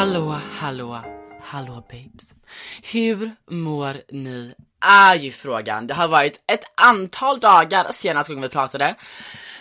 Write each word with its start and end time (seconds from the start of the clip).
Hallå, 0.00 0.40
hallå, 0.52 1.00
hallå 1.42 1.84
babes. 1.90 2.34
Hur 2.82 3.30
mår 3.50 3.96
ni? 4.12 4.54
Är 4.80 5.14
ju 5.16 5.32
frågan. 5.32 5.86
Det 5.86 5.94
har 5.94 6.08
varit 6.08 6.40
ett 6.52 6.64
antal 6.74 7.40
dagar 7.40 7.86
senast 7.90 8.28
gången 8.28 8.42
vi 8.42 8.48
pratade. 8.48 8.94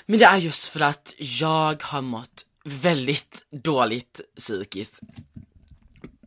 Men 0.05 0.19
det 0.19 0.25
är 0.25 0.37
just 0.37 0.65
för 0.65 0.79
att 0.79 1.13
jag 1.17 1.83
har 1.83 2.01
mått 2.01 2.45
väldigt 2.63 3.45
dåligt 3.51 4.21
psykiskt. 4.37 4.99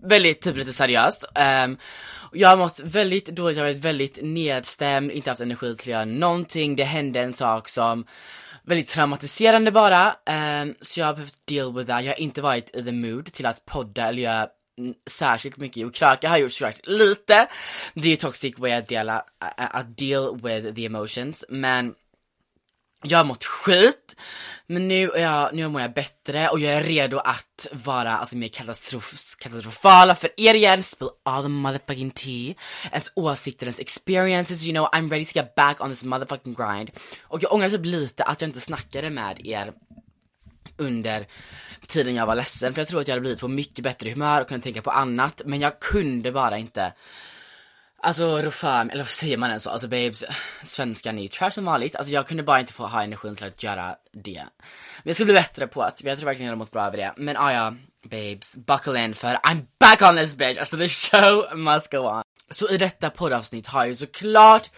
Väldigt, 0.02 0.40
typ 0.40 0.56
lite 0.56 0.72
seriöst. 0.72 1.24
Um, 1.64 1.78
jag 2.32 2.48
har 2.48 2.56
mått 2.56 2.80
väldigt 2.84 3.26
dåligt, 3.26 3.56
jag 3.56 3.64
har 3.64 3.70
varit 3.72 3.84
väldigt 3.84 4.18
nedstämd, 4.22 5.10
inte 5.10 5.30
haft 5.30 5.42
energi 5.42 5.76
till 5.76 5.84
att 5.84 5.86
göra 5.86 6.04
någonting. 6.04 6.76
Det 6.76 6.84
hände 6.84 7.20
en 7.20 7.34
sak 7.34 7.68
som 7.68 8.04
väldigt 8.64 8.88
traumatiserande 8.88 9.70
bara, 9.70 10.06
eh, 10.06 10.66
så 10.80 11.00
jag 11.00 11.06
har 11.06 11.14
behövt 11.14 11.46
deal 11.46 11.74
with 11.74 11.90
that. 11.90 12.04
Jag 12.04 12.12
har 12.12 12.20
inte 12.20 12.42
varit 12.42 12.76
i 12.76 12.84
the 12.84 12.92
mood 12.92 13.32
till 13.32 13.46
att 13.46 13.64
podda 13.64 14.06
eller 14.06 14.22
göra 14.22 14.48
särskilt 15.10 15.56
mycket. 15.56 15.86
Och 15.86 15.94
kröka 15.94 16.28
har 16.28 16.38
gjort 16.38 16.52
såklart 16.52 16.80
lite. 16.86 17.48
Det 17.94 18.12
är 18.12 18.16
toxic 18.16 18.58
way 18.58 18.72
att 18.72 18.88
dela, 18.88 19.24
att 19.56 19.98
deal 19.98 20.40
with 20.42 20.74
the 20.74 20.86
emotions, 20.86 21.44
men 21.48 21.94
jag 23.02 23.18
har 23.18 23.24
mått 23.24 23.44
skit, 23.44 24.16
men 24.66 24.88
nu, 24.88 25.10
är 25.10 25.22
jag, 25.22 25.54
nu 25.54 25.68
mår 25.68 25.80
jag 25.80 25.94
bättre 25.94 26.48
och 26.48 26.60
jag 26.60 26.72
är 26.72 26.82
redo 26.82 27.18
att 27.18 27.68
vara 27.72 28.16
alltså, 28.16 28.36
mer 28.36 28.48
katastrof, 28.48 29.14
katastrofala 29.38 30.14
för 30.14 30.30
er 30.36 30.54
igen, 30.54 30.82
spill 30.82 31.08
all 31.22 31.42
the 31.42 31.48
motherfucking 31.48 32.10
tea, 32.10 32.54
ens 32.90 33.12
åsikter, 33.14 33.66
ens 33.66 33.80
experiences, 33.80 34.64
you 34.64 34.72
know, 34.72 34.86
I'm 34.92 35.10
ready 35.10 35.24
to 35.24 35.32
get 35.34 35.54
back 35.54 35.80
on 35.80 35.90
this 35.90 36.04
motherfucking 36.04 36.54
grind. 36.54 36.90
Och 37.22 37.42
jag 37.42 37.52
ångrar 37.52 37.68
typ 37.68 37.84
lite 37.84 38.24
att 38.24 38.40
jag 38.40 38.48
inte 38.48 38.60
snackade 38.60 39.10
med 39.10 39.46
er 39.46 39.72
under 40.76 41.26
tiden 41.88 42.14
jag 42.14 42.26
var 42.26 42.34
ledsen, 42.34 42.74
för 42.74 42.80
jag 42.80 42.88
tror 42.88 43.00
att 43.00 43.08
jag 43.08 43.12
hade 43.12 43.20
blivit 43.20 43.40
på 43.40 43.48
mycket 43.48 43.84
bättre 43.84 44.10
humör 44.10 44.40
och 44.40 44.48
kunde 44.48 44.62
tänka 44.62 44.82
på 44.82 44.90
annat, 44.90 45.42
men 45.44 45.60
jag 45.60 45.80
kunde 45.80 46.32
bara 46.32 46.58
inte 46.58 46.92
Alltså 48.04 48.42
rå 48.42 48.50
för 48.50 48.84
mig, 48.84 48.92
eller 48.92 49.04
vad 49.04 49.10
säger 49.10 49.36
man 49.36 49.50
ens 49.50 49.62
så? 49.62 49.70
Alltså 49.70 49.88
babes, 49.88 50.24
svenskan 50.62 51.18
är 51.18 51.22
ju 51.22 51.28
trash 51.28 51.50
som 51.50 51.64
vanligt. 51.64 51.96
Alltså 51.96 52.12
jag 52.12 52.26
kunde 52.26 52.42
bara 52.42 52.60
inte 52.60 52.72
få 52.72 52.86
ha 52.86 53.02
energin 53.02 53.36
till 53.36 53.46
att 53.46 53.62
göra 53.62 53.96
det. 54.12 54.46
Men 55.02 55.10
jag 55.10 55.16
ska 55.16 55.24
bli 55.24 55.34
bättre 55.34 55.66
på 55.66 55.82
att, 55.82 56.04
jag 56.04 56.18
tror 56.18 56.26
verkligen 56.26 56.46
jag 56.46 56.52
har 56.52 56.58
mått 56.58 56.70
bra 56.70 56.86
över 56.86 56.96
det. 56.96 57.12
Men 57.16 57.36
ah, 57.36 57.52
ja, 57.52 57.74
babes, 58.04 58.56
buckle 58.56 59.04
in 59.04 59.14
för 59.14 59.34
I'm 59.34 59.66
back 59.80 60.02
on 60.02 60.16
this 60.16 60.34
bitch! 60.34 60.58
Alltså 60.58 60.76
the 60.76 60.88
show 60.88 61.56
must 61.56 61.90
go 61.90 61.98
on. 61.98 62.22
Så 62.50 62.68
i 62.68 62.76
detta 62.76 63.10
poddavsnitt 63.10 63.66
har 63.66 63.80
jag 63.80 63.88
ju 63.88 63.94
såklart 63.94 64.70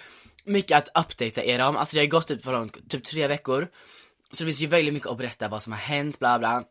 mycket 0.44 0.76
att 0.76 1.04
uppdatera 1.04 1.44
er 1.44 1.62
om. 1.62 1.76
Alltså 1.76 1.94
det 1.94 2.00
har 2.00 2.06
gått 2.06 2.26
typ, 2.26 2.44
för 2.44 2.68
typ 2.88 3.04
tre 3.04 3.26
veckor. 3.26 3.68
Så 4.32 4.38
det 4.38 4.44
finns 4.44 4.60
ju 4.60 4.66
väldigt 4.66 4.94
mycket 4.94 5.08
att 5.08 5.18
berätta 5.18 5.48
vad 5.48 5.62
som 5.62 5.72
har 5.72 5.80
hänt, 5.80 6.18
bla 6.18 6.38
bla. 6.38 6.64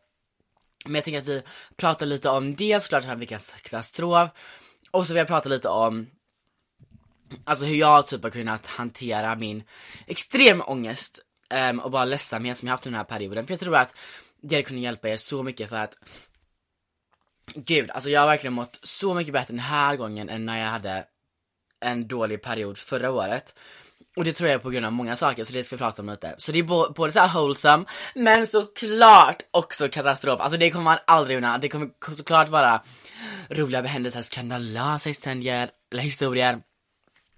Men 0.84 0.94
jag 0.94 1.04
tänker 1.04 1.18
att 1.18 1.28
vi 1.28 1.42
pratar 1.76 2.06
lite 2.06 2.28
om 2.28 2.54
det, 2.54 2.82
såklart 2.82 3.04
har 3.04 3.16
veckans 3.16 3.54
katastrof. 3.62 4.30
Och 4.90 5.06
så 5.06 5.12
vill 5.12 5.18
jag 5.18 5.26
prata 5.26 5.48
lite 5.48 5.68
om 5.68 6.06
Alltså 7.44 7.64
hur 7.64 7.76
jag 7.76 8.06
typ 8.06 8.22
har 8.22 8.30
kunnat 8.30 8.66
hantera 8.66 9.36
min 9.36 9.62
extrem 10.06 10.62
ångest 10.66 11.20
um, 11.70 11.80
och 11.80 11.90
bara 11.90 12.04
ledsamhet 12.04 12.58
som 12.58 12.68
jag 12.68 12.72
haft 12.72 12.86
under 12.86 12.98
den 12.98 13.06
här 13.06 13.18
perioden. 13.18 13.46
För 13.46 13.52
jag 13.52 13.60
tror 13.60 13.76
att 13.76 13.96
det 14.42 14.54
hade 14.54 14.62
kunnat 14.62 14.82
hjälpa 14.82 15.08
er 15.08 15.16
så 15.16 15.42
mycket 15.42 15.68
för 15.68 15.76
att 15.76 15.94
Gud, 17.54 17.90
alltså 17.90 18.10
jag 18.10 18.20
har 18.20 18.28
verkligen 18.28 18.54
mått 18.54 18.78
så 18.82 19.14
mycket 19.14 19.32
bättre 19.32 19.52
den 19.52 19.58
här 19.58 19.96
gången 19.96 20.28
än 20.28 20.46
när 20.46 20.58
jag 20.58 20.68
hade 20.68 21.04
en 21.80 22.08
dålig 22.08 22.42
period 22.42 22.78
förra 22.78 23.10
året. 23.10 23.54
Och 24.16 24.24
det 24.24 24.32
tror 24.32 24.48
jag 24.48 24.54
är 24.54 24.58
på 24.58 24.70
grund 24.70 24.86
av 24.86 24.92
många 24.92 25.16
saker, 25.16 25.44
så 25.44 25.52
det 25.52 25.64
ska 25.64 25.76
vi 25.76 25.78
prata 25.78 26.02
om 26.02 26.08
lite. 26.08 26.34
Så 26.38 26.52
det 26.52 26.58
är 26.58 26.92
både 26.92 27.12
så 27.12 27.20
här 27.20 27.34
wholesome, 27.34 27.84
men 28.14 28.46
såklart 28.46 29.42
också 29.50 29.88
katastrof. 29.88 30.40
Alltså 30.40 30.58
det 30.58 30.70
kommer 30.70 30.84
man 30.84 30.98
aldrig 31.06 31.38
unna. 31.38 31.58
Det 31.58 31.68
kommer 31.68 31.90
såklart 32.12 32.48
vara 32.48 32.82
roliga 33.48 33.82
händelser, 33.82 34.22
skandalösa 34.22 35.08
historier, 35.08 35.70
historier. 35.92 36.60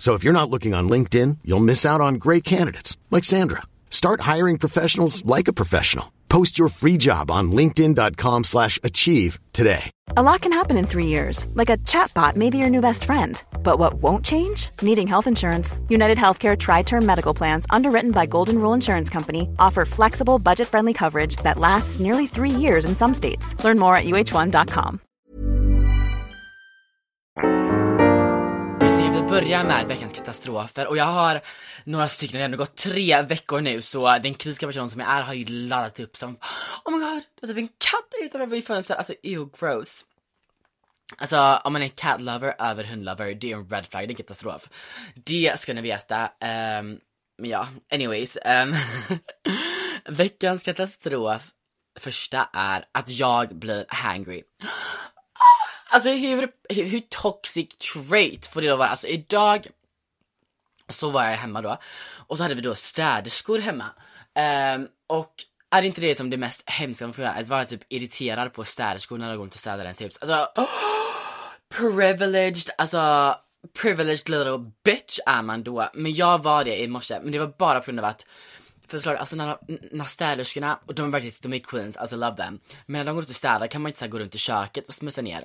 So 0.00 0.14
if 0.14 0.24
you're 0.24 0.32
not 0.32 0.48
looking 0.48 0.72
on 0.72 0.88
LinkedIn, 0.88 1.38
you'll 1.44 1.60
miss 1.60 1.84
out 1.84 2.00
on 2.00 2.14
great 2.14 2.42
candidates 2.42 2.96
like 3.10 3.22
Sandra. 3.22 3.62
Start 3.90 4.22
hiring 4.22 4.56
professionals 4.56 5.22
like 5.26 5.46
a 5.46 5.52
professional. 5.52 6.10
Post 6.30 6.58
your 6.58 6.68
free 6.68 6.96
job 6.96 7.30
on 7.30 7.52
linkedin.com/achieve 7.52 9.38
today. 9.52 9.90
A 10.16 10.22
lot 10.22 10.40
can 10.40 10.52
happen 10.52 10.76
in 10.76 10.86
3 10.86 11.06
years. 11.06 11.46
Like 11.54 11.70
a 11.70 11.76
chatbot 11.76 12.34
may 12.34 12.50
be 12.50 12.58
your 12.58 12.70
new 12.70 12.80
best 12.80 13.04
friend. 13.04 13.42
But 13.62 13.78
what 13.78 13.94
won't 13.94 14.24
change? 14.24 14.70
Needing 14.80 15.06
health 15.06 15.26
insurance. 15.26 15.78
United 15.88 16.18
Healthcare 16.18 16.56
tri-term 16.56 17.04
medical 17.04 17.34
plans 17.34 17.66
underwritten 17.68 18.12
by 18.12 18.26
Golden 18.26 18.58
Rule 18.58 18.72
Insurance 18.72 19.10
Company 19.10 19.48
offer 19.58 19.84
flexible, 19.84 20.38
budget-friendly 20.38 20.94
coverage 20.94 21.36
that 21.42 21.58
lasts 21.58 22.00
nearly 22.00 22.26
3 22.26 22.50
years 22.50 22.84
in 22.84 22.96
some 22.96 23.12
states. 23.12 23.54
Learn 23.62 23.78
more 23.78 23.96
at 23.96 24.06
uh1.com. 24.06 25.00
börja 29.30 29.64
med 29.64 29.86
veckans 29.86 30.12
katastrofer 30.12 30.86
och 30.86 30.96
jag 30.96 31.04
har 31.04 31.40
några 31.84 32.08
stycken, 32.08 32.32
det 32.32 32.40
har 32.40 32.44
ändå 32.44 32.58
gått 32.58 32.76
tre 32.76 33.22
veckor 33.22 33.60
nu 33.60 33.82
så 33.82 34.18
den 34.18 34.34
kritiska 34.34 34.66
personen 34.66 34.90
som 34.90 35.00
jag 35.00 35.10
är 35.10 35.22
har 35.22 35.34
ju 35.34 35.44
laddat 35.44 36.00
upp 36.00 36.16
som 36.16 36.36
Oh 36.84 36.92
my 36.92 37.04
god, 37.04 37.22
det 37.40 37.46
var 37.46 37.48
typ 37.48 37.56
en 37.56 37.68
katt 37.68 38.08
utanför 38.22 38.46
mitt 38.46 38.66
fönster, 38.66 38.94
alltså 38.94 39.14
ew 39.22 39.50
gross. 39.60 40.04
Alltså 41.18 41.60
om 41.64 41.72
man 41.72 41.82
är 41.82 41.88
cat 41.88 42.20
lover 42.20 42.54
över 42.58 42.84
hundlover, 42.84 43.34
det 43.34 43.52
är 43.52 43.56
en 43.56 43.68
red 43.68 43.86
flag, 43.86 44.02
det 44.02 44.06
är 44.06 44.10
en 44.10 44.14
katastrof. 44.14 44.68
Det 45.14 45.58
ska 45.58 45.74
ni 45.74 45.80
veta. 45.80 46.24
Um, 46.24 46.98
men 47.38 47.50
ja, 47.50 47.68
anyways. 47.92 48.38
Um, 48.44 48.74
veckans 50.16 50.62
katastrof 50.62 51.50
första 51.98 52.48
är 52.52 52.84
att 52.92 53.08
jag 53.08 53.58
blir 53.58 53.84
hangry. 53.88 54.42
Alltså 55.92 56.10
hur, 56.10 56.48
hur, 56.68 56.84
hur 56.84 57.00
toxic 57.00 57.68
trait 57.68 58.46
får 58.46 58.62
det 58.62 58.76
vara? 58.76 58.88
Alltså 58.88 59.06
idag 59.06 59.66
så 60.88 61.10
var 61.10 61.24
jag 61.24 61.36
hemma 61.36 61.62
då 61.62 61.78
och 62.26 62.36
så 62.36 62.42
hade 62.42 62.54
vi 62.54 62.60
då 62.60 62.74
städerskor 62.74 63.58
hemma. 63.58 63.86
Um, 64.74 64.88
och 65.06 65.34
är 65.70 65.82
inte 65.82 66.00
det 66.00 66.14
som 66.14 66.30
det 66.30 66.36
mest 66.36 66.70
hemska 66.70 67.06
man 67.06 67.14
får 67.14 67.24
göra? 67.24 67.34
Att 67.34 67.48
vara 67.48 67.64
typ 67.64 67.82
irriterad 67.88 68.52
på 68.52 68.64
städerskor 68.64 69.18
när 69.18 69.28
de 69.28 69.36
går 69.36 69.42
runt 69.42 69.54
och 69.54 69.60
städar 69.60 69.84
ens 69.84 70.00
hus. 70.00 70.18
Alltså, 70.20 70.60
oh, 70.60 70.68
privileged, 71.78 72.70
alltså 72.78 73.34
privileged 73.82 74.28
little 74.28 74.72
bitch 74.84 75.18
är 75.26 75.42
man 75.42 75.62
då. 75.62 75.88
Men 75.94 76.14
jag 76.14 76.42
var 76.42 76.64
det 76.64 76.82
i 76.82 76.88
morse, 76.88 77.20
men 77.22 77.32
det 77.32 77.38
var 77.38 77.52
bara 77.58 77.80
på 77.80 77.84
grund 77.84 77.98
av 77.98 78.04
att 78.04 78.26
förslag, 78.86 79.16
alltså 79.16 79.36
när, 79.36 79.56
när 79.92 80.04
städerskorna, 80.04 80.78
och 80.86 80.94
de 80.94 81.06
är 81.06 81.12
verkligen, 81.12 81.34
de 81.42 81.52
är 81.52 81.58
queens, 81.58 81.96
alltså 81.96 82.16
love 82.16 82.36
them. 82.36 82.58
Men 82.86 82.98
när 82.98 83.04
de 83.04 83.14
går 83.14 83.24
ut 83.24 83.30
och 83.30 83.36
städar 83.36 83.66
kan 83.66 83.82
man 83.82 83.88
inte 83.88 83.98
så 83.98 84.08
gå 84.08 84.18
runt 84.18 84.34
i 84.34 84.38
köket 84.38 84.88
och 84.88 84.94
smutsa 84.94 85.22
ner. 85.22 85.44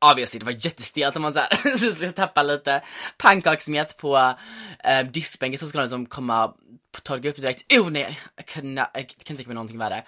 Obviously, 0.00 0.38
det 0.38 0.46
var 0.46 0.52
jättestelt 0.52 1.14
när 1.14 1.20
man 1.20 1.32
såhär 1.32 2.12
tappar 2.12 2.44
lite 2.44 2.82
pannkakssmet 3.18 3.96
på 3.96 4.34
eh, 4.84 5.06
diskbänken 5.06 5.58
så 5.58 5.68
skulle 5.68 5.82
de 5.82 5.84
liksom 5.84 6.06
komma 6.06 6.54
torka 7.02 7.28
upp 7.28 7.36
direkt. 7.36 7.72
Oh 7.72 7.90
nej, 7.90 8.20
jag 8.36 8.46
kan, 8.46 8.76
jag 8.76 9.08
kan 9.24 9.36
tänka 9.36 9.48
mig 9.48 9.54
någonting 9.54 9.78
värre. 9.78 10.04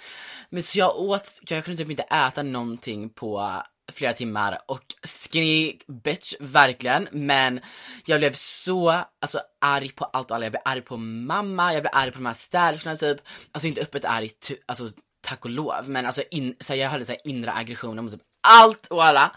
Men 0.50 0.62
så 0.62 0.78
jag 0.78 0.96
åt, 0.96 1.40
jag 1.48 1.64
kunde 1.64 1.78
typ 1.78 1.90
inte 1.90 2.02
äta 2.02 2.42
någonting 2.42 3.10
på 3.10 3.62
flera 3.92 4.12
timmar 4.12 4.58
och 4.66 4.84
skinny 5.02 5.78
bitch, 6.04 6.34
verkligen. 6.40 7.08
Men 7.12 7.60
jag 8.04 8.20
blev 8.20 8.32
så, 8.32 8.90
alltså 9.20 9.40
arg 9.60 9.90
på 9.90 10.04
allt 10.04 10.30
och 10.30 10.36
alla. 10.36 10.44
Jag 10.44 10.52
blev 10.52 10.62
arg 10.64 10.80
på 10.80 10.96
mamma, 10.96 11.72
jag 11.72 11.82
blev 11.82 11.90
arg 11.94 12.10
på 12.10 12.18
de 12.18 12.26
här 12.26 12.32
städerskorna 12.32 12.96
typ. 12.96 13.20
Alltså 13.52 13.68
inte 13.68 13.80
öppet 13.80 14.04
arg, 14.04 14.30
alltså 14.66 14.88
tack 15.20 15.44
och 15.44 15.50
lov. 15.50 15.88
Men 15.88 16.06
alltså 16.06 16.22
in, 16.30 16.54
så 16.60 16.74
jag 16.74 16.90
hade 16.90 17.04
så 17.04 17.16
inre 17.24 17.52
aggressioner 17.52 18.02
mot 18.02 18.12
typ 18.12 18.22
allt 18.48 18.86
och 18.86 19.04
alla. 19.04 19.36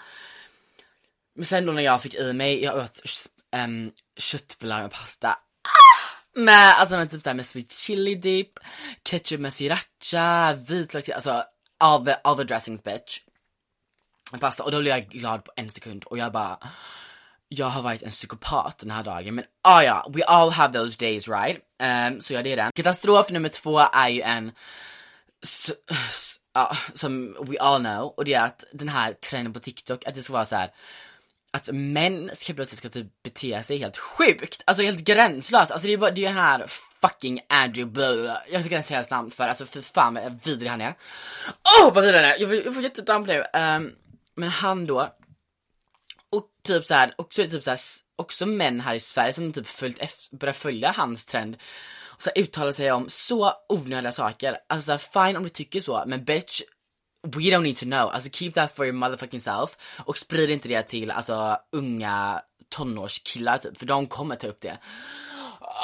Men 1.35 1.45
sen 1.45 1.65
då 1.65 1.71
när 1.71 1.81
jag 1.81 2.01
fick 2.01 2.15
i 2.15 2.33
mig, 2.33 2.63
jag 2.63 2.77
åt 2.77 3.01
um, 3.55 3.91
köttbullar 4.17 4.81
med 4.81 4.91
pasta. 4.91 5.29
Ah! 5.29 6.39
Med, 6.39 6.79
alltså 6.79 6.95
med 6.97 7.11
typ 7.11 7.21
såhär 7.21 7.35
med 7.35 7.45
sweet 7.45 7.71
chili 7.71 8.15
dip, 8.15 8.59
ketchup 9.03 9.39
med 9.39 9.53
sriracha, 9.53 10.53
vitlök, 10.53 11.09
alltså 11.09 11.43
all 11.77 12.05
the, 12.05 12.15
all 12.23 12.37
the 12.37 12.43
dressings 12.43 12.83
bitch. 12.83 13.19
Pasta, 14.39 14.63
och 14.63 14.71
då 14.71 14.81
blev 14.81 14.95
jag 14.95 15.09
glad 15.09 15.43
på 15.43 15.51
en 15.55 15.71
sekund 15.71 16.03
och 16.03 16.17
jag 16.17 16.31
bara 16.31 16.57
jag 17.47 17.65
har 17.65 17.81
varit 17.81 18.03
en 18.03 18.09
psykopat 18.09 18.77
den 18.77 18.91
här 18.91 19.03
dagen, 19.03 19.35
men 19.35 19.45
ah 19.61 19.81
ja, 19.81 20.07
we 20.09 20.23
all 20.23 20.51
have 20.51 20.73
those 20.73 20.97
days 20.97 21.27
right? 21.27 21.57
Um, 21.83 22.21
så 22.21 22.33
ja, 22.33 22.43
det 22.43 22.53
är 22.53 22.57
den. 22.57 22.71
Katastrof 22.71 23.29
nummer 23.29 23.49
två 23.49 23.79
är 23.79 24.09
ju 24.09 24.21
en, 24.21 24.51
ja, 26.53 26.77
som 26.93 27.37
we 27.41 27.59
all 27.59 27.79
know, 27.79 28.13
och 28.17 28.25
det 28.25 28.33
är 28.33 28.45
att 28.45 28.63
den 28.71 28.89
här 28.89 29.13
trenden 29.13 29.53
på 29.53 29.59
TikTok, 29.59 30.05
att 30.05 30.15
det 30.15 30.23
ska 30.23 30.33
vara 30.33 30.45
så 30.45 30.55
här 30.55 30.71
att 31.57 31.69
män 31.71 32.29
ska 32.33 32.53
plötsligt 32.53 32.79
ska 32.79 32.89
typ 32.89 33.23
bete 33.23 33.63
sig 33.63 33.77
helt 33.77 33.97
sjukt, 33.97 34.63
alltså 34.65 34.83
helt 34.83 34.99
gränslöst, 34.99 35.71
alltså 35.71 35.87
det 35.87 35.93
är 35.93 35.97
bara, 35.97 36.11
det 36.11 36.25
är 36.25 36.29
den 36.29 36.37
här 36.37 36.65
fucking 37.01 37.39
Andrew 37.49 37.91
Blah, 37.91 38.37
jag 38.51 38.63
tycker 38.63 38.75
inte 38.75 38.87
säga 38.87 38.97
hans 38.97 39.09
namn 39.09 39.31
för 39.31 39.47
alltså 39.47 39.65
för 39.65 39.81
fan 39.81 40.13
vad 40.13 40.43
vidrig 40.43 40.69
han 40.69 40.81
är. 40.81 40.95
Åh 41.47 41.87
oh, 41.87 41.93
vad 41.93 42.03
vidrig 42.03 42.21
han 42.21 42.31
är, 42.31 42.39
jag 42.39 42.49
får, 42.49 42.65
jag 42.65 42.73
får 42.73 42.83
jättedamp 42.83 43.27
nu. 43.27 43.39
Um, 43.39 43.95
men 44.35 44.49
han 44.49 44.85
då, 44.85 45.13
och 46.31 46.45
typ 46.63 46.85
så 46.85 46.93
här, 46.93 47.13
också 47.17 47.43
typ 47.43 47.63
så 47.63 47.69
här, 47.69 47.79
också 48.15 48.45
män 48.45 48.79
här 48.79 48.95
i 48.95 48.99
Sverige 48.99 49.33
som 49.33 49.53
typ 49.53 49.67
följt 49.67 49.99
efter, 49.99 50.37
börjar 50.37 50.53
följa 50.53 50.91
hans 50.91 51.25
trend 51.25 51.57
och 52.05 52.21
så 52.21 52.29
uttalar 52.35 52.71
sig 52.71 52.91
om 52.91 53.09
så 53.09 53.53
onödiga 53.69 54.11
saker. 54.11 54.57
Alltså 54.69 54.97
fine 54.97 55.37
om 55.37 55.43
du 55.43 55.49
tycker 55.49 55.81
så, 55.81 56.03
men 56.07 56.23
bitch 56.25 56.61
We 57.27 57.43
don't 57.43 57.63
need 57.63 57.75
to 57.75 57.85
know, 57.85 58.09
alltså 58.09 58.29
keep 58.29 58.51
that 58.51 58.75
for 58.75 58.85
your 58.85 58.93
motherfucking 58.93 59.39
self 59.39 59.77
och 60.05 60.17
sprid 60.17 60.49
inte 60.49 60.67
det 60.67 60.83
till 60.83 61.11
alltså 61.11 61.57
unga 61.71 62.41
tonårskillar 62.69 63.57
typ, 63.57 63.77
för 63.77 63.85
de 63.85 64.07
kommer 64.07 64.35
ta 64.35 64.47
upp 64.47 64.61
det. 64.61 64.77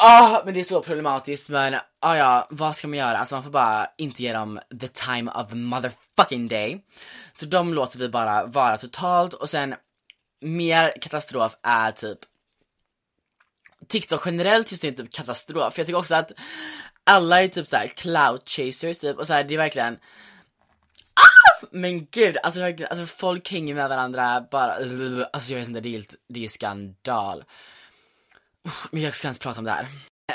Oh, 0.04 0.46
men 0.46 0.54
det 0.54 0.60
är 0.60 0.64
så 0.64 0.82
problematiskt 0.82 1.50
men 1.50 1.74
oh 1.76 2.18
ja, 2.18 2.48
vad 2.50 2.76
ska 2.76 2.88
man 2.88 2.98
göra? 2.98 3.18
Alltså 3.18 3.36
man 3.36 3.44
får 3.44 3.52
bara 3.52 3.88
inte 3.98 4.24
ge 4.24 4.34
dem 4.34 4.60
the 4.82 4.88
time 4.88 5.32
of 5.32 5.50
the 5.50 5.56
motherfucking 5.56 6.48
day. 6.48 6.86
Så 7.36 7.46
de 7.46 7.74
låter 7.74 8.00
vi 8.00 8.10
bara 8.10 8.46
vara 8.46 8.78
totalt 8.78 9.34
och 9.34 9.50
sen 9.50 9.76
mer 10.42 10.94
katastrof 11.02 11.56
är 11.64 11.92
typ 11.92 12.20
TikTok 13.88 14.22
generellt 14.26 14.72
just 14.72 14.84
nu 14.84 14.90
är 14.90 14.94
typ 14.94 15.14
katastrof. 15.14 15.74
För 15.74 15.80
jag 15.80 15.88
tycker 15.88 16.00
också 16.00 16.16
att 16.16 16.32
alla 17.04 17.44
är 17.44 17.48
typ 17.48 17.68
såhär 17.68 17.88
cloud 17.88 18.42
chasers 18.50 18.98
typ 18.98 19.18
och 19.18 19.28
såhär 19.28 19.44
det 19.44 19.54
är 19.54 19.58
verkligen! 19.58 19.98
Men 21.72 22.08
gud, 22.12 22.38
alltså, 22.44 22.64
alltså 22.64 23.06
folk 23.06 23.52
hänger 23.52 23.76
med 23.76 23.90
varandra 23.90 24.48
bara, 24.52 24.74
alltså 25.34 25.52
jag 25.52 25.60
vet 25.60 25.68
inte, 25.68 25.80
det 25.80 25.90
är, 25.90 25.92
helt, 25.92 26.16
det 26.30 26.46
är 26.46 26.50
skandal. 26.50 27.44
Men 28.92 29.02
jag 29.02 29.16
ska 29.16 29.28
inte 29.28 29.40
prata 29.40 29.60
om 29.60 29.66
det 29.66 29.72
här. 29.72 29.88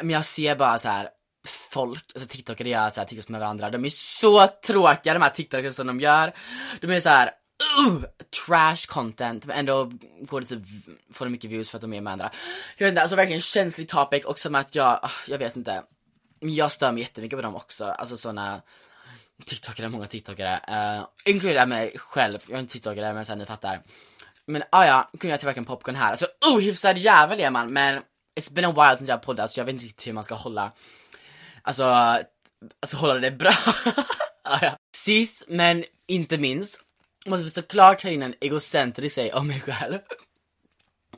Men 0.03 0.11
jag 0.11 0.25
ser 0.25 0.57
bara 0.57 0.79
så 0.79 0.89
här 0.89 1.09
folk, 1.47 2.05
alltså 2.15 2.29
tiktokare 2.29 2.69
gör 2.69 2.91
så 2.91 3.01
här 3.01 3.09
TikToks 3.09 3.29
med 3.29 3.41
varandra, 3.41 3.71
de 3.71 3.85
är 3.85 3.89
så 3.89 4.47
tråkiga 4.47 5.15
de 5.15 5.23
här 5.23 5.31
tiktokarna 5.31 5.73
som 5.73 5.87
de 5.87 6.01
gör. 6.01 6.33
De 6.81 6.91
är 6.91 7.01
så 7.01 7.09
här 7.09 7.31
uh, 7.87 8.05
trash 8.47 8.87
content 8.89 9.45
men 9.45 9.59
ändå 9.59 9.93
går 10.21 10.41
det 10.41 10.47
typ, 10.47 10.63
får 11.13 11.25
de 11.25 11.31
mycket 11.31 11.51
views 11.51 11.71
för 11.71 11.79
att 11.79 11.83
de 11.83 11.93
är 11.93 12.01
med 12.01 12.13
andra. 12.13 12.31
Jag 12.77 12.87
vet 12.87 12.93
inte, 12.93 13.01
alltså 13.01 13.17
verkligen 13.17 13.41
känslig 13.41 13.89
topic 13.89 14.25
och 14.25 14.39
som 14.39 14.55
att 14.55 14.75
jag, 14.75 14.99
ah, 15.03 15.11
jag 15.27 15.39
vet 15.39 15.57
inte. 15.57 15.83
Jag 16.41 16.73
stör 16.73 16.93
mig 16.93 17.03
jättemycket 17.03 17.39
på 17.39 17.43
dem 17.43 17.57
också, 17.57 17.85
alltså 17.85 18.17
såna 18.17 18.63
TikTokare, 19.47 19.89
många 19.89 20.07
TikTokare, 20.07 20.61
uh, 20.99 21.07
inkluderar 21.25 21.67
mig 21.67 21.93
själv, 21.99 22.39
jag 22.49 22.57
är 22.57 22.61
inte 22.61 22.73
TikTokare 22.73 23.13
men 23.13 23.27
sen 23.27 23.39
ni 23.39 23.47
fattar. 23.47 23.83
Men 24.47 24.63
ah, 24.71 24.85
ja, 24.85 25.11
kunde 25.11 25.29
jag 25.29 25.41
tillverka 25.41 25.61
en 25.61 25.67
popcorn 25.67 25.97
här, 25.97 26.11
alltså 26.11 26.27
ohyfsad 26.53 26.97
oh, 26.97 27.03
jävel 27.03 27.41
är 27.41 27.51
man 27.51 27.73
men 27.73 28.03
it's 28.41 28.53
been 28.53 28.65
a 28.65 28.73
while 28.73 28.99
sen 28.99 29.07
jag 29.07 29.23
poddat 29.23 29.51
så 29.51 29.61
jag 29.61 29.65
vet 29.65 29.73
inte 29.73 29.85
riktigt 29.85 30.07
hur 30.07 30.13
man 30.13 30.25
ska 30.25 30.35
hålla, 30.35 30.73
alltså, 31.63 31.85
alltså 32.81 32.97
hålla 32.97 33.15
det 33.15 33.31
bra. 33.31 33.53
ah, 34.43 34.59
ja. 34.63 34.77
Sist 34.97 35.45
men 35.49 35.85
inte 36.07 36.39
minst, 36.39 36.81
måste 37.27 37.45
vi 37.45 37.51
såklart 37.51 38.03
ta 38.03 38.09
in 38.09 38.23
en 38.23 38.35
egocentrisk 38.41 39.15
sig 39.15 39.33
om 39.33 39.47
mig 39.47 39.61
själv. 39.61 39.99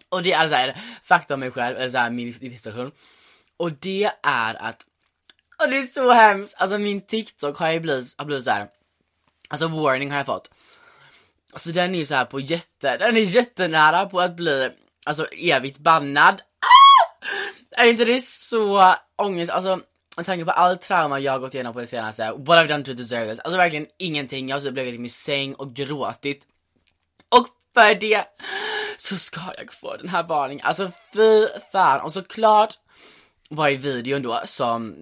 Och 0.09 0.23
det 0.23 0.33
är 0.33 0.49
såhär, 0.49 0.77
fakta 1.03 1.35
om 1.35 1.41
mig 1.41 1.51
själv, 1.51 1.77
eller 1.77 1.91
såhär 1.91 2.11
min 2.11 2.27
livssituation. 2.27 2.93
Och 3.57 3.73
det 3.73 4.11
är 4.23 4.55
att, 4.63 4.87
och 5.63 5.71
det 5.71 5.79
är 5.79 5.83
så 5.83 6.11
hemskt, 6.11 6.55
alltså 6.59 6.79
min 6.79 7.01
TikTok 7.01 7.59
har 7.59 7.73
ju 7.73 7.81
blivit, 7.81 8.15
har 8.19 8.25
blivit 8.25 8.45
såhär, 8.45 8.69
alltså 9.49 9.69
warning 9.69 10.11
har 10.11 10.17
jag 10.17 10.27
fått. 10.27 10.51
Alltså 11.53 11.71
den 11.71 11.95
är 11.95 11.99
ju 11.99 12.07
såhär 12.07 12.25
på 12.25 12.41
jätte, 12.41 12.97
den 12.97 13.17
är 13.17 13.21
jättenära 13.21 14.07
på 14.07 14.21
att 14.21 14.37
bli, 14.37 14.71
alltså 15.05 15.27
evigt 15.27 15.79
bannad. 15.79 16.35
Ah! 16.61 17.27
Är 17.83 17.87
inte 17.87 18.05
det 18.05 18.23
så 18.23 18.95
ångest, 19.17 19.53
alltså 19.53 19.81
med 20.17 20.27
tanke 20.27 20.45
på 20.45 20.51
all 20.51 20.79
trauma 20.79 21.21
jag 21.21 21.41
gått 21.41 21.55
igenom 21.55 21.73
på 21.73 21.81
det 21.81 21.87
senaste, 21.87 22.33
what 22.33 22.59
I've 22.59 22.69
done 22.69 22.85
to 22.85 22.93
deserve 22.93 23.31
this. 23.31 23.41
Alltså 23.41 23.59
verkligen 23.59 23.87
ingenting, 23.99 24.49
jag 24.49 24.57
har 24.57 24.61
typ 24.61 24.73
blivit 24.73 24.95
i 24.95 24.99
min 24.99 25.11
säng 25.11 25.55
och 25.55 25.75
gråtit. 25.75 26.47
Och 27.29 27.49
för 27.75 27.95
det 27.95 28.25
så 28.99 29.19
ska 29.19 29.41
jag 29.59 29.73
få 29.73 29.97
den 29.97 30.09
här 30.09 30.23
varningen. 30.23 30.67
Alltså 30.67 30.91
fy 31.13 31.47
fan. 31.73 32.01
Och 32.01 32.13
såklart 32.13 32.75
var 33.49 33.69
i 33.69 33.77
videon 33.77 34.23
då 34.23 34.41
som 34.45 34.95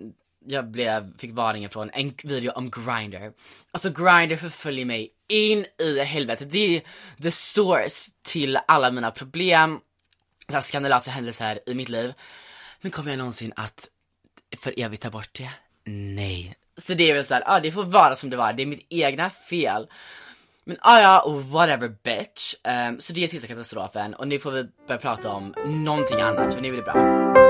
jag 0.46 0.70
blev, 0.70 1.19
fick 1.19 1.32
varningen 1.32 1.70
från 1.70 1.91
en 1.91 2.14
video 2.23 2.52
om 2.52 2.70
Grindr. 2.70 3.32
Alltså 3.70 3.91
Grindr 3.91 4.37
förföljer 4.37 4.85
mig 4.85 5.11
in 5.29 5.67
i 5.81 5.99
helvetet. 5.99 6.50
Det 6.50 6.76
är 6.76 6.82
the 7.23 7.31
source 7.31 8.11
till 8.23 8.58
alla 8.69 8.91
mina 8.91 9.11
problem, 9.11 9.81
så 10.49 10.55
här 10.55 10.61
skandalösa 10.61 11.11
händelser 11.11 11.58
i 11.67 11.75
mitt 11.75 11.88
liv. 11.88 12.14
Men 12.81 12.91
kommer 12.91 13.11
jag 13.11 13.19
någonsin 13.19 13.52
att 13.56 13.88
för 14.58 14.81
evigt 14.81 15.02
ta 15.02 15.11
bort 15.11 15.31
det? 15.32 15.50
Nej. 15.91 16.55
Så 16.76 16.94
det 16.94 17.11
är 17.11 17.14
väl 17.14 17.25
såhär, 17.25 17.43
ja 17.46 17.56
ah, 17.56 17.61
det 17.61 17.73
får 17.73 17.85
vara 17.85 18.14
som 18.14 18.31
det 18.31 18.37
var, 18.37 18.52
det 18.52 18.62
är 18.62 18.67
mitt 18.67 18.87
egna 18.88 19.31
fel. 19.31 19.87
Men 20.64 20.76
ah, 20.81 21.00
ja, 21.00 21.29
whatever 21.29 21.88
bitch. 21.88 22.55
Um, 22.88 23.00
så 23.00 23.12
det 23.12 23.25
är 23.25 23.29
sista 23.29 23.49
katastrofen 23.49 24.14
och 24.14 24.29
nu 24.29 24.38
får 24.38 24.50
vi 24.50 24.64
börja 24.88 25.00
prata 25.00 25.31
om 25.31 25.55
någonting 25.67 26.20
annat 26.20 26.55
för 26.55 26.61
nu 26.61 26.69
är 26.69 26.76
det 26.76 26.82
bra. 26.82 27.44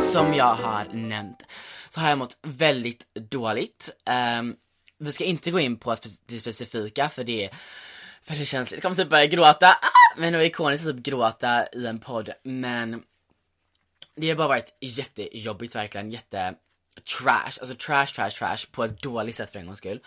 Som 0.00 0.34
jag 0.34 0.54
har 0.54 0.84
nämnt 0.84 1.42
så 1.88 2.00
har 2.00 2.08
jag 2.08 2.18
mått 2.18 2.38
väldigt 2.42 3.14
dåligt. 3.14 3.90
Um, 4.38 4.56
vi 4.98 5.12
ska 5.12 5.24
inte 5.24 5.50
gå 5.50 5.60
in 5.60 5.76
på 5.76 5.96
det 6.26 6.38
specifika 6.38 7.08
för 7.08 7.24
det 7.24 7.44
är 7.44 7.50
väldigt 8.26 8.48
känsligt. 8.48 8.76
Jag 8.76 8.82
kommer 8.82 8.96
typ 8.96 9.10
börja 9.10 9.26
gråta. 9.26 9.68
Ah! 9.68 10.16
Men 10.16 10.32
det 10.32 10.38
var 10.38 10.44
ikoniskt 10.44 10.86
att 10.86 10.96
typ 10.96 11.04
gråta 11.04 11.66
i 11.72 11.86
en 11.86 11.98
podd, 11.98 12.30
men 12.42 13.02
det 14.16 14.28
har 14.28 14.36
bara 14.36 14.48
varit 14.48 14.76
jättejobbigt 14.80 15.74
verkligen, 15.74 16.10
jätte 16.10 16.54
trash, 17.18 17.60
alltså 17.60 17.74
trash, 17.74 18.06
trash, 18.06 18.30
trash 18.30 18.66
på 18.70 18.84
ett 18.84 19.02
dåligt 19.02 19.34
sätt 19.34 19.52
för 19.52 19.58
en 19.58 19.66
gångs 19.66 19.78
skull. 19.78 20.00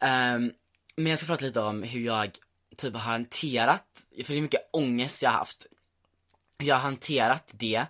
Um, 0.00 0.52
men 0.96 1.06
jag 1.06 1.18
ska 1.18 1.26
prata 1.26 1.44
lite 1.44 1.60
om 1.60 1.82
hur 1.82 2.00
jag 2.00 2.38
typ 2.76 2.94
har 2.94 3.00
hanterat, 3.00 3.86
för 4.24 4.32
det 4.32 4.38
är 4.38 4.42
mycket 4.42 4.68
ångest 4.72 5.22
jag 5.22 5.30
har 5.30 5.38
haft. 5.38 5.66
Hur 6.58 6.66
jag 6.66 6.74
har 6.74 6.82
hanterat 6.82 7.52
det. 7.54 7.86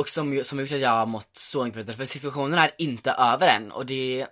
Och 0.00 0.08
som, 0.08 0.44
som 0.44 0.60
gjort 0.60 0.72
att 0.72 0.80
jag 0.80 0.90
har 0.90 1.06
mått 1.06 1.36
så 1.36 1.64
mycket 1.64 1.86
bättre, 1.86 1.96
för 1.96 2.04
situationen 2.04 2.58
är 2.58 2.70
inte 2.78 3.10
över 3.10 3.48
än 3.48 3.72
och 3.72 3.86
det 3.86 4.26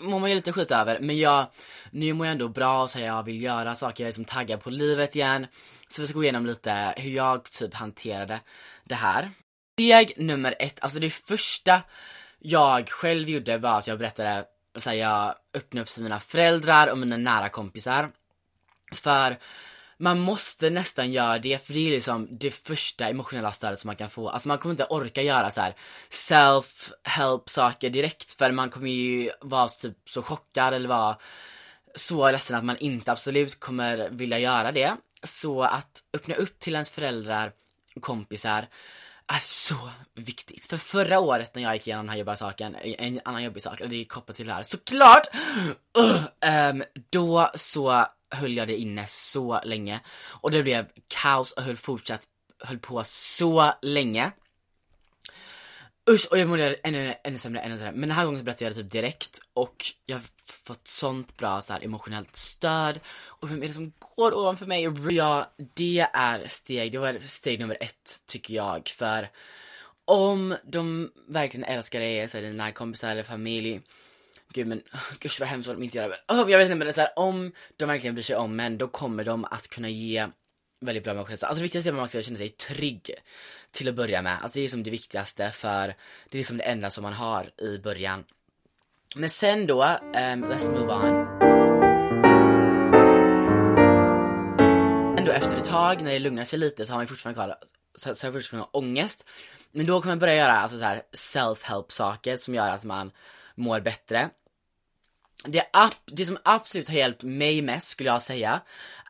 mår 0.00 0.20
man 0.20 0.30
ju 0.30 0.36
lite 0.36 0.52
skit 0.52 0.70
över, 0.70 1.00
men 1.00 1.18
jag, 1.18 1.46
nu 1.90 2.12
mår 2.12 2.26
jag 2.26 2.32
ändå 2.32 2.48
bra 2.48 2.88
så 2.88 3.00
jag 3.00 3.22
vill 3.22 3.42
göra 3.42 3.74
saker, 3.74 4.04
jag 4.04 4.06
är 4.06 4.10
liksom 4.10 4.24
taggad 4.24 4.60
på 4.60 4.70
livet 4.70 5.16
igen. 5.16 5.46
Så 5.88 6.02
vi 6.02 6.08
ska 6.08 6.18
gå 6.18 6.22
igenom 6.22 6.46
lite 6.46 6.94
hur 6.96 7.10
jag 7.10 7.44
typ 7.44 7.74
hanterade 7.74 8.40
det 8.84 8.94
här. 8.94 9.30
Steg 9.72 10.12
nummer 10.16 10.54
ett, 10.58 10.78
alltså 10.80 10.98
det 10.98 11.10
första 11.10 11.82
jag 12.38 12.88
själv 12.88 13.28
gjorde 13.28 13.58
var 13.58 13.78
att 13.78 13.86
jag 13.86 13.98
berättade, 13.98 14.44
så 14.78 14.90
här, 14.90 14.96
jag 14.96 15.34
öppnade 15.54 15.82
upp 15.82 15.88
för 15.88 16.02
mina 16.02 16.20
föräldrar 16.20 16.86
och 16.86 16.98
mina 16.98 17.16
nära 17.16 17.48
kompisar. 17.48 18.10
För 18.92 19.36
man 20.00 20.20
måste 20.20 20.70
nästan 20.70 21.12
göra 21.12 21.38
det, 21.38 21.66
för 21.66 21.74
det 21.74 21.88
är 21.88 21.90
liksom 21.90 22.28
det 22.30 22.50
första 22.50 23.08
emotionella 23.08 23.52
stödet 23.52 23.78
som 23.78 23.88
man 23.88 23.96
kan 23.96 24.10
få. 24.10 24.28
Alltså 24.28 24.48
man 24.48 24.58
kommer 24.58 24.72
inte 24.72 24.84
orka 24.84 25.22
göra 25.22 25.50
så 25.50 25.60
här 25.60 25.74
self-help 26.10 27.42
saker 27.46 27.90
direkt, 27.90 28.32
för 28.32 28.52
man 28.52 28.70
kommer 28.70 28.90
ju 28.90 29.30
vara 29.40 29.68
typ 29.68 29.96
så 30.08 30.22
chockad 30.22 30.74
eller 30.74 30.88
vara 30.88 31.16
så 31.94 32.30
ledsen 32.30 32.56
att 32.56 32.64
man 32.64 32.76
inte 32.76 33.12
absolut 33.12 33.60
kommer 33.60 34.08
vilja 34.10 34.38
göra 34.38 34.72
det. 34.72 34.96
Så 35.22 35.62
att 35.62 36.02
öppna 36.14 36.34
upp 36.34 36.58
till 36.58 36.72
ens 36.72 36.90
föräldrar 36.90 37.52
och 37.96 38.02
kompisar 38.02 38.68
är 39.32 39.38
så 39.38 39.90
viktigt. 40.14 40.66
För 40.66 40.76
förra 40.76 41.20
året 41.20 41.54
när 41.54 41.62
jag 41.62 41.74
gick 41.74 41.86
igenom 41.86 42.06
den 42.06 42.10
här 42.10 42.18
jobbiga 42.18 42.36
saken, 42.36 42.74
en 42.74 43.20
annan 43.24 43.42
jobbig 43.42 43.62
sak, 43.62 43.80
och 43.80 43.88
det 43.88 44.00
är 44.00 44.04
kopplat 44.04 44.36
till 44.36 44.46
det 44.46 44.52
här, 44.52 44.62
såklart! 44.62 45.26
Uh, 45.98 46.70
um, 46.70 46.82
då 47.10 47.50
så 47.54 48.06
höll 48.30 48.56
jag 48.56 48.68
det 48.68 48.76
inne 48.76 49.06
så 49.06 49.60
länge. 49.64 50.00
Och 50.26 50.50
det 50.50 50.62
blev 50.62 50.86
kaos 51.08 51.52
och 51.52 51.62
höll 51.62 51.76
fortsatt, 51.76 52.28
höll 52.58 52.78
på 52.78 53.04
så 53.04 53.72
länge. 53.82 54.32
Usch, 56.10 56.28
och 56.30 56.38
jag 56.38 56.48
mådde 56.48 56.74
ännu, 56.74 57.14
ännu 57.24 57.38
sämre, 57.38 57.60
ännu 57.60 57.78
sämre. 57.78 57.92
Men 57.92 58.08
den 58.08 58.10
här 58.10 58.24
gången 58.24 58.40
så 58.40 58.44
berättade 58.44 58.64
jag 58.64 58.72
det 58.72 58.82
typ 58.82 58.90
direkt 58.90 59.40
och 59.54 59.84
jag 60.06 60.16
har 60.16 60.22
fått 60.44 60.88
sånt 60.88 61.36
bra 61.36 61.60
så 61.60 61.72
här, 61.72 61.84
emotionellt 61.84 62.36
stöd. 62.36 63.00
Och 63.26 63.50
vem 63.50 63.62
är 63.62 63.66
det 63.66 63.72
som 63.72 63.92
går 64.16 64.38
ovanför 64.38 64.66
mig? 64.66 64.92
Ja, 65.10 65.50
det 65.74 66.06
är 66.12 66.46
steg, 66.46 66.92
det 66.92 66.98
var 66.98 67.18
steg 67.26 67.60
nummer 67.60 67.76
ett 67.80 68.22
tycker 68.26 68.54
jag. 68.54 68.88
För 68.88 69.28
om 70.04 70.56
de 70.64 71.10
verkligen 71.28 71.64
älskar 71.64 72.00
dig, 72.00 72.28
så 72.28 72.38
här, 72.38 72.44
dina 72.44 72.72
kompisar 72.72 73.10
eller 73.10 73.22
familj. 73.22 73.80
Gud 74.52 74.66
men, 74.66 74.82
gud 75.18 75.32
vad 75.40 75.48
hemskt 75.48 75.66
vad 75.66 75.76
de 75.76 75.82
inte 75.82 75.98
gör. 75.98 76.16
Oh, 76.28 76.50
jag 76.50 76.58
vet 76.58 76.64
inte 76.64 76.74
men 76.74 76.78
det 76.78 76.90
är 76.90 76.92
så 76.92 77.00
här, 77.00 77.18
om 77.18 77.52
de 77.76 77.88
verkligen 77.88 78.14
bryr 78.14 78.22
sig 78.22 78.36
om 78.36 78.56
män 78.56 78.78
då 78.78 78.88
kommer 78.88 79.24
de 79.24 79.44
att 79.44 79.68
kunna 79.68 79.88
ge 79.88 80.28
väldigt 80.80 81.04
bra 81.04 81.14
människor 81.14 81.32
Alltså 81.32 81.54
det 81.54 81.62
viktigaste 81.62 81.90
är 81.90 81.92
att 81.92 81.96
man 81.96 82.08
ska 82.08 82.22
känna 82.22 82.36
sig 82.36 82.48
trygg 82.48 83.10
till 83.70 83.88
att 83.88 83.94
börja 83.94 84.22
med. 84.22 84.38
Alltså 84.42 84.58
det 84.58 84.64
är 84.64 84.68
som 84.68 84.82
det 84.82 84.90
viktigaste 84.90 85.50
för 85.50 85.94
det 86.28 86.38
är 86.38 86.44
som 86.44 86.56
det 86.56 86.64
enda 86.64 86.90
som 86.90 87.02
man 87.02 87.12
har 87.12 87.50
i 87.62 87.78
början. 87.78 88.24
Men 89.16 89.30
sen 89.30 89.66
då, 89.66 89.84
um, 89.84 90.44
let's 90.44 90.70
move 90.70 90.92
on. 90.92 91.26
Ändå 95.18 95.32
efter 95.32 95.56
ett 95.56 95.64
tag, 95.64 96.02
när 96.02 96.10
det 96.10 96.18
lugnar 96.18 96.44
sig 96.44 96.58
lite, 96.58 96.86
så 96.86 96.92
har 96.92 96.98
man 96.98 97.06
fortfarande 97.06 97.34
kvar, 97.34 97.56
så, 97.94 98.14
så 98.14 98.26
har 98.26 98.32
man 98.32 98.42
fortfarande 98.42 98.68
ångest. 98.72 99.28
Men 99.72 99.86
då 99.86 100.00
kan 100.00 100.08
man 100.08 100.18
börja 100.18 100.36
göra 100.36 100.52
alltså 100.52 100.78
så 100.78 100.84
här 100.84 101.02
self-help 101.12 101.92
saker 101.92 102.36
som 102.36 102.54
gör 102.54 102.70
att 102.70 102.84
man 102.84 103.12
mår 103.54 103.80
bättre. 103.80 104.30
Det, 105.44 105.66
det 106.04 106.26
som 106.26 106.38
absolut 106.42 106.88
har 106.88 106.94
hjälpt 106.94 107.22
mig 107.22 107.62
mest 107.62 107.88
skulle 107.88 108.10
jag 108.10 108.22
säga 108.22 108.60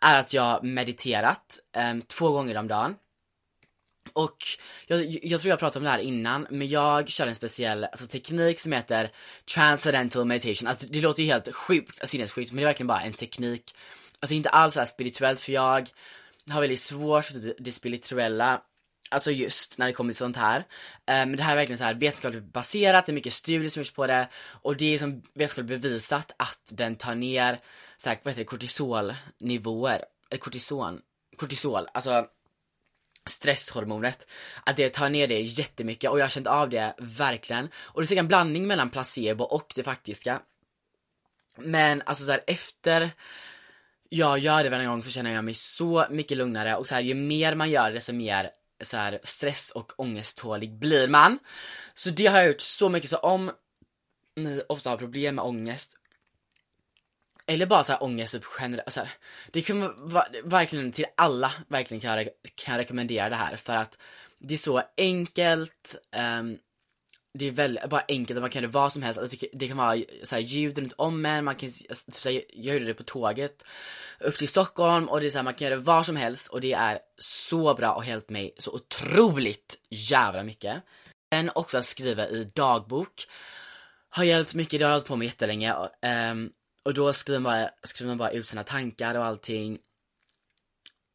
är 0.00 0.18
att 0.18 0.32
jag 0.32 0.64
mediterat 0.64 1.58
um, 1.76 2.02
två 2.02 2.30
gånger 2.30 2.56
om 2.56 2.68
dagen. 2.68 2.94
Och 4.12 4.36
jag, 4.86 5.18
jag 5.24 5.40
tror 5.40 5.50
jag 5.50 5.58
pratade 5.58 5.78
om 5.78 5.84
det 5.84 5.90
här 5.90 5.98
innan, 5.98 6.46
men 6.50 6.68
jag 6.68 7.08
kör 7.08 7.26
en 7.26 7.34
speciell 7.34 7.84
alltså, 7.84 8.06
teknik 8.06 8.60
som 8.60 8.72
heter 8.72 9.10
Transcendental 9.54 10.24
Meditation. 10.24 10.68
Alltså 10.68 10.86
det 10.90 11.00
låter 11.00 11.22
ju 11.22 11.28
helt 11.28 11.54
sjukt, 11.54 12.00
alltså 12.00 12.06
sinnessjukt, 12.06 12.52
men 12.52 12.56
det 12.56 12.62
är 12.62 12.66
verkligen 12.66 12.86
bara 12.86 13.00
en 13.00 13.12
teknik. 13.12 13.74
Alltså 14.20 14.34
inte 14.34 14.48
alls 14.48 14.74
så 14.74 14.86
spirituellt 14.86 15.40
för 15.40 15.52
jag 15.52 15.90
har 16.50 16.60
väldigt 16.60 16.80
svårt 16.80 17.24
för 17.24 17.54
det 17.58 17.72
spirituella 17.72 18.60
Alltså 19.10 19.30
just 19.30 19.78
när 19.78 19.86
det 19.86 19.92
kommer 19.92 20.12
till 20.12 20.18
sånt 20.18 20.36
här. 20.36 20.58
Eh, 20.58 20.64
men 21.06 21.36
det 21.36 21.42
här 21.42 21.52
är 21.52 21.56
verkligen 21.56 21.78
så 21.78 21.84
här 21.84 21.94
vetenskapligt 21.94 22.52
baserat, 22.52 23.06
det 23.06 23.12
är 23.12 23.14
mycket 23.14 23.32
studier 23.32 23.70
som 23.70 23.80
gjorts 23.80 23.92
på 23.92 24.06
det 24.06 24.28
och 24.62 24.76
det 24.76 24.94
är 24.94 24.98
som 24.98 25.22
vetenskapligt 25.34 25.82
bevisat 25.82 26.34
att 26.36 26.72
den 26.72 26.96
tar 26.96 27.14
ner 27.14 27.60
så 27.96 28.08
här, 28.08 28.18
vad 28.22 28.32
heter 28.32 28.40
det, 28.40 28.44
kortisolnivåer, 28.44 30.04
eller 30.30 30.40
kortison, 30.40 31.00
kortisol, 31.36 31.88
alltså 31.94 32.26
stresshormonet, 33.26 34.26
att 34.64 34.76
det 34.76 34.88
tar 34.88 35.08
ner 35.08 35.28
det 35.28 35.40
jättemycket 35.40 36.10
och 36.10 36.18
jag 36.18 36.24
har 36.24 36.30
känt 36.30 36.46
av 36.46 36.70
det 36.70 36.94
verkligen. 36.98 37.68
Och 37.74 38.02
det 38.02 38.12
är 38.12 38.18
en 38.18 38.28
blandning 38.28 38.66
mellan 38.66 38.90
placebo 38.90 39.44
och 39.44 39.72
det 39.76 39.82
faktiska. 39.82 40.40
Men 41.56 42.02
alltså 42.06 42.24
så 42.24 42.30
här, 42.30 42.40
efter 42.46 43.10
jag 44.08 44.38
gör 44.38 44.64
det 44.64 44.70
varje 44.70 44.86
gång 44.86 45.02
så 45.02 45.10
känner 45.10 45.34
jag 45.34 45.44
mig 45.44 45.54
så 45.54 46.06
mycket 46.10 46.36
lugnare 46.36 46.76
och 46.76 46.86
så 46.86 46.94
här, 46.94 47.02
ju 47.02 47.14
mer 47.14 47.54
man 47.54 47.70
gör 47.70 47.88
det 47.88 47.94
desto 47.94 48.12
mer 48.12 48.50
så 48.80 48.96
här, 48.96 49.20
stress 49.22 49.70
och 49.70 49.92
ångesttålig 49.96 50.72
blir 50.72 51.08
man. 51.08 51.38
Så 51.94 52.10
det 52.10 52.26
har 52.26 52.38
jag 52.38 52.46
gjort 52.46 52.60
så 52.60 52.88
mycket, 52.88 53.10
så 53.10 53.16
om 53.16 53.50
ni 54.36 54.62
ofta 54.68 54.90
har 54.90 54.96
problem 54.96 55.34
med 55.34 55.44
ångest 55.44 55.96
eller 57.46 57.66
bara 57.66 57.84
så 57.84 57.92
här 57.92 58.02
ångest 58.02 58.32
typ 58.32 58.44
generellt, 58.60 58.98
det 59.50 59.62
kan 59.62 60.08
vara 60.08 60.26
verkligen 60.44 60.92
till 60.92 61.06
alla 61.16 61.52
verkligen 61.68 62.00
kan 62.00 62.18
jag, 62.18 62.28
kan 62.54 62.74
jag 62.74 62.80
rekommendera 62.80 63.28
det 63.28 63.36
här 63.36 63.56
för 63.56 63.76
att 63.76 63.98
det 64.38 64.54
är 64.54 64.58
så 64.58 64.82
enkelt, 64.96 65.96
um, 66.40 66.58
det 67.38 67.48
är 67.48 67.50
väldigt, 67.50 67.88
bara 67.88 68.04
enkelt 68.08 68.40
man 68.40 68.50
kan 68.50 68.62
göra 68.62 68.72
vad 68.72 68.92
som 68.92 69.02
helst, 69.02 69.20
alltså, 69.20 69.46
det 69.52 69.68
kan 69.68 69.76
vara 69.76 69.98
såhär 70.22 70.42
ljud 70.42 70.78
runt 70.78 70.92
om 70.96 71.26
en, 71.26 71.44
man 71.44 71.54
kan, 71.54 71.70
alltså, 71.88 72.10
typ 72.10 72.14
så 72.14 72.28
här, 72.28 72.42
jag 72.52 72.74
gjorde 72.74 72.86
det 72.86 72.94
på 72.94 73.02
tåget 73.02 73.64
upp 74.20 74.36
till 74.36 74.48
Stockholm 74.48 75.08
och 75.08 75.20
det 75.20 75.26
är 75.26 75.30
såhär, 75.30 75.44
man 75.44 75.54
kan 75.54 75.68
göra 75.68 75.80
vad 75.80 76.06
som 76.06 76.16
helst 76.16 76.48
och 76.48 76.60
det 76.60 76.72
är 76.72 76.98
så 77.18 77.74
bra 77.74 77.92
och 77.94 78.04
hjälpt 78.04 78.30
mig 78.30 78.54
så 78.58 78.72
otroligt 78.72 79.76
jävla 79.90 80.42
mycket. 80.42 80.82
Sen 81.32 81.50
också 81.54 81.78
att 81.78 81.84
skriva 81.84 82.28
i 82.28 82.44
dagbok 82.54 83.26
har 84.10 84.24
hjälpt 84.24 84.54
mycket, 84.54 84.80
det 84.80 84.84
har 84.84 84.90
jag 84.90 84.96
hållit 84.96 85.08
på 85.08 85.16
med 85.16 85.26
jättelänge 85.26 85.74
um, 86.32 86.50
och 86.84 86.94
då 86.94 87.12
skriver 87.12 87.40
man, 87.40 87.52
bara, 87.52 87.70
skriver 87.82 88.08
man 88.08 88.18
bara 88.18 88.30
ut 88.30 88.48
sina 88.48 88.62
tankar 88.62 89.14
och 89.14 89.24
allting 89.24 89.78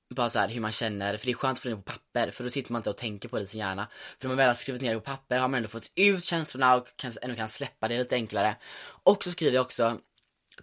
bara 0.10 0.30
så 0.30 0.40
här, 0.40 0.50
hur 0.50 0.62
man 0.62 0.72
känner, 0.72 1.18
för 1.18 1.26
det 1.26 1.32
är 1.32 1.36
skönt 1.36 1.58
att 1.58 1.64
få 1.64 1.70
det 1.70 1.76
på 1.76 1.82
papper, 1.82 2.32
för 2.32 2.44
då 2.44 2.50
sitter 2.50 2.72
man 2.72 2.80
inte 2.80 2.90
och 2.90 2.98
tänker 2.98 3.30
på 3.30 3.38
det 3.38 3.44
i 3.44 3.48
sin 3.48 3.60
hjärna. 3.60 3.88
För 3.92 4.28
när 4.28 4.30
man 4.30 4.38
väl 4.38 4.48
har 4.48 4.54
skrivit 4.54 4.82
ner 4.82 4.94
det 4.94 5.00
på 5.00 5.06
papper 5.06 5.40
har 5.40 5.48
man 5.48 5.58
ändå 5.58 5.70
fått 5.70 5.92
ut 5.96 6.24
känslorna 6.24 6.76
och 6.76 6.88
kan, 6.96 7.12
ändå 7.22 7.36
kan 7.36 7.50
släppa 7.50 7.88
det 7.88 7.98
lite 7.98 8.16
enklare. 8.16 8.56
Och 9.04 9.24
så 9.24 9.32
skriver 9.32 9.56
jag 9.56 9.66
också 9.66 10.00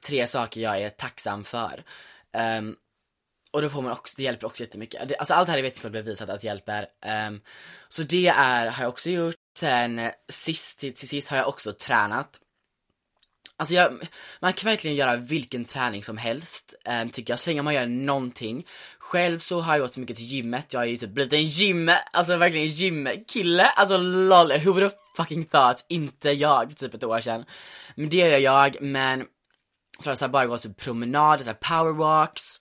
tre 0.01 0.27
saker 0.27 0.61
jag 0.61 0.83
är 0.83 0.89
tacksam 0.89 1.45
för. 1.45 1.85
Um, 2.59 2.77
och 3.53 3.63
då 3.63 3.69
får 3.69 3.83
man 3.83 3.93
också, 3.93 4.15
det 4.17 4.23
hjälper 4.23 4.47
också 4.47 4.63
jättemycket. 4.63 5.09
Det, 5.09 5.17
alltså 5.17 5.35
allt 5.35 5.47
det 5.47 5.51
här 5.51 5.59
är 5.59 5.63
vetenskapligt 5.63 6.05
bevisat 6.05 6.29
att 6.29 6.41
det 6.41 6.47
hjälper. 6.47 6.87
Um, 7.29 7.41
så 7.89 8.03
det 8.03 8.27
är, 8.27 8.67
har 8.67 8.85
jag 8.85 8.91
också 8.91 9.11
gjort. 9.11 9.35
Sen 9.59 10.11
sist, 10.29 10.79
till, 10.79 10.95
till 10.95 11.09
sist 11.09 11.29
har 11.29 11.37
jag 11.37 11.49
också 11.49 11.73
tränat. 11.73 12.41
Alltså 13.63 13.75
jag, 13.75 13.99
man 14.41 14.53
kan 14.53 14.71
verkligen 14.71 14.97
göra 14.97 15.17
vilken 15.17 15.65
träning 15.65 16.03
som 16.03 16.17
helst, 16.17 16.75
ähm, 16.85 17.09
tycker 17.09 17.33
jag, 17.33 17.39
så 17.39 17.51
länge 17.51 17.63
man 17.63 17.75
gör 17.75 17.87
någonting. 17.87 18.67
Själv 18.99 19.39
så 19.39 19.61
har 19.61 19.75
jag 19.75 19.81
gått 19.81 19.93
så 19.93 20.01
mycket 20.01 20.17
till 20.17 20.25
gymmet, 20.25 20.73
jag 20.73 20.81
har 20.81 20.85
ju 20.85 20.97
typ 20.97 21.11
blivit 21.11 21.33
en 21.33 21.45
gym, 21.45 21.91
alltså 22.13 22.37
verkligen 22.37 22.67
gymkille, 22.67 23.65
alltså 23.65 23.97
lol, 23.97 24.53
who 24.53 24.73
would 24.73 24.83
have 24.83 24.95
fucking 25.17 25.45
thought, 25.45 25.85
inte 25.89 26.31
jag 26.31 26.71
för 26.71 26.79
typ 26.79 26.95
ett 26.95 27.05
år 27.05 27.21
sedan. 27.21 27.45
Men 27.95 28.09
det 28.09 28.17
gör 28.17 28.39
jag, 28.39 28.77
men 28.81 29.27
så 30.05 30.11
har 30.11 30.17
jag 30.21 30.31
bara 30.31 30.47
gått 30.47 30.63
typ 30.63 30.77
promenader, 30.77 31.45
såhär 31.45 31.59
powerwalks, 31.61 32.61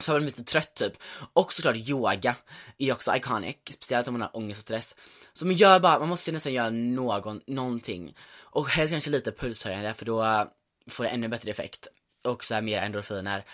så 0.00 0.12
har 0.12 0.16
jag 0.16 0.22
blivit 0.22 0.38
lite 0.38 0.52
trött 0.52 0.74
typ. 0.74 0.92
Och 1.32 1.52
såklart 1.52 1.76
yoga 1.76 2.34
är 2.78 2.92
också 2.92 3.16
iconic, 3.16 3.56
speciellt 3.70 4.08
om 4.08 4.14
man 4.14 4.20
har 4.20 4.36
ångest 4.36 4.58
och 4.58 4.62
stress. 4.62 4.96
Så 5.32 5.46
man 5.46 5.54
gör 5.54 5.80
bara, 5.80 5.98
man 5.98 6.08
måste 6.08 6.32
nästan 6.32 6.52
göra 6.52 6.70
någon, 6.70 7.40
någonting. 7.46 8.14
Och 8.52 8.68
helst 8.68 8.92
kanske 8.92 9.10
lite 9.10 9.32
pulshöjande 9.32 9.94
för 9.94 10.04
då 10.04 10.50
får 10.90 11.04
det 11.04 11.10
ännu 11.10 11.28
bättre 11.28 11.50
effekt. 11.50 11.86
Och 12.24 12.44
så 12.44 12.54
här 12.54 12.62
mer 12.62 12.82
endorfiner. 12.82 13.44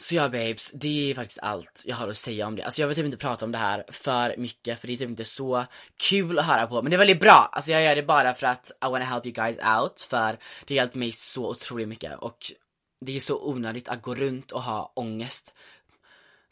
Så 0.00 0.14
ja 0.14 0.28
babes, 0.28 0.72
det 0.72 1.10
är 1.10 1.14
faktiskt 1.14 1.38
allt 1.42 1.82
jag 1.86 1.96
har 1.96 2.08
att 2.08 2.16
säga 2.16 2.46
om 2.46 2.56
det. 2.56 2.62
Alltså 2.62 2.80
jag 2.80 2.88
vill 2.88 2.96
typ 2.96 3.04
inte 3.04 3.16
prata 3.16 3.44
om 3.44 3.52
det 3.52 3.58
här 3.58 3.84
för 3.88 4.36
mycket 4.36 4.80
för 4.80 4.86
det 4.86 4.92
är 4.92 4.96
typ 4.96 5.08
inte 5.08 5.24
så 5.24 5.64
kul 6.10 6.38
att 6.38 6.46
höra 6.46 6.66
på. 6.66 6.82
Men 6.82 6.90
det 6.90 6.96
är 6.96 6.98
väldigt 6.98 7.20
bra, 7.20 7.50
alltså 7.52 7.70
jag 7.70 7.82
gör 7.82 7.96
det 7.96 8.02
bara 8.02 8.34
för 8.34 8.46
att 8.46 8.70
I 8.84 8.86
wanna 8.90 9.04
help 9.04 9.26
you 9.26 9.32
guys 9.32 9.58
out 9.80 10.00
för 10.00 10.38
det 10.66 10.74
har 10.74 10.76
hjälpt 10.76 10.94
mig 10.94 11.12
så 11.12 11.48
otroligt 11.48 11.88
mycket 11.88 12.18
och 12.18 12.52
det 13.00 13.16
är 13.16 13.20
så 13.20 13.48
onödigt 13.48 13.88
att 13.88 14.02
gå 14.02 14.14
runt 14.14 14.52
och 14.52 14.62
ha 14.62 14.92
ångest. 14.96 15.54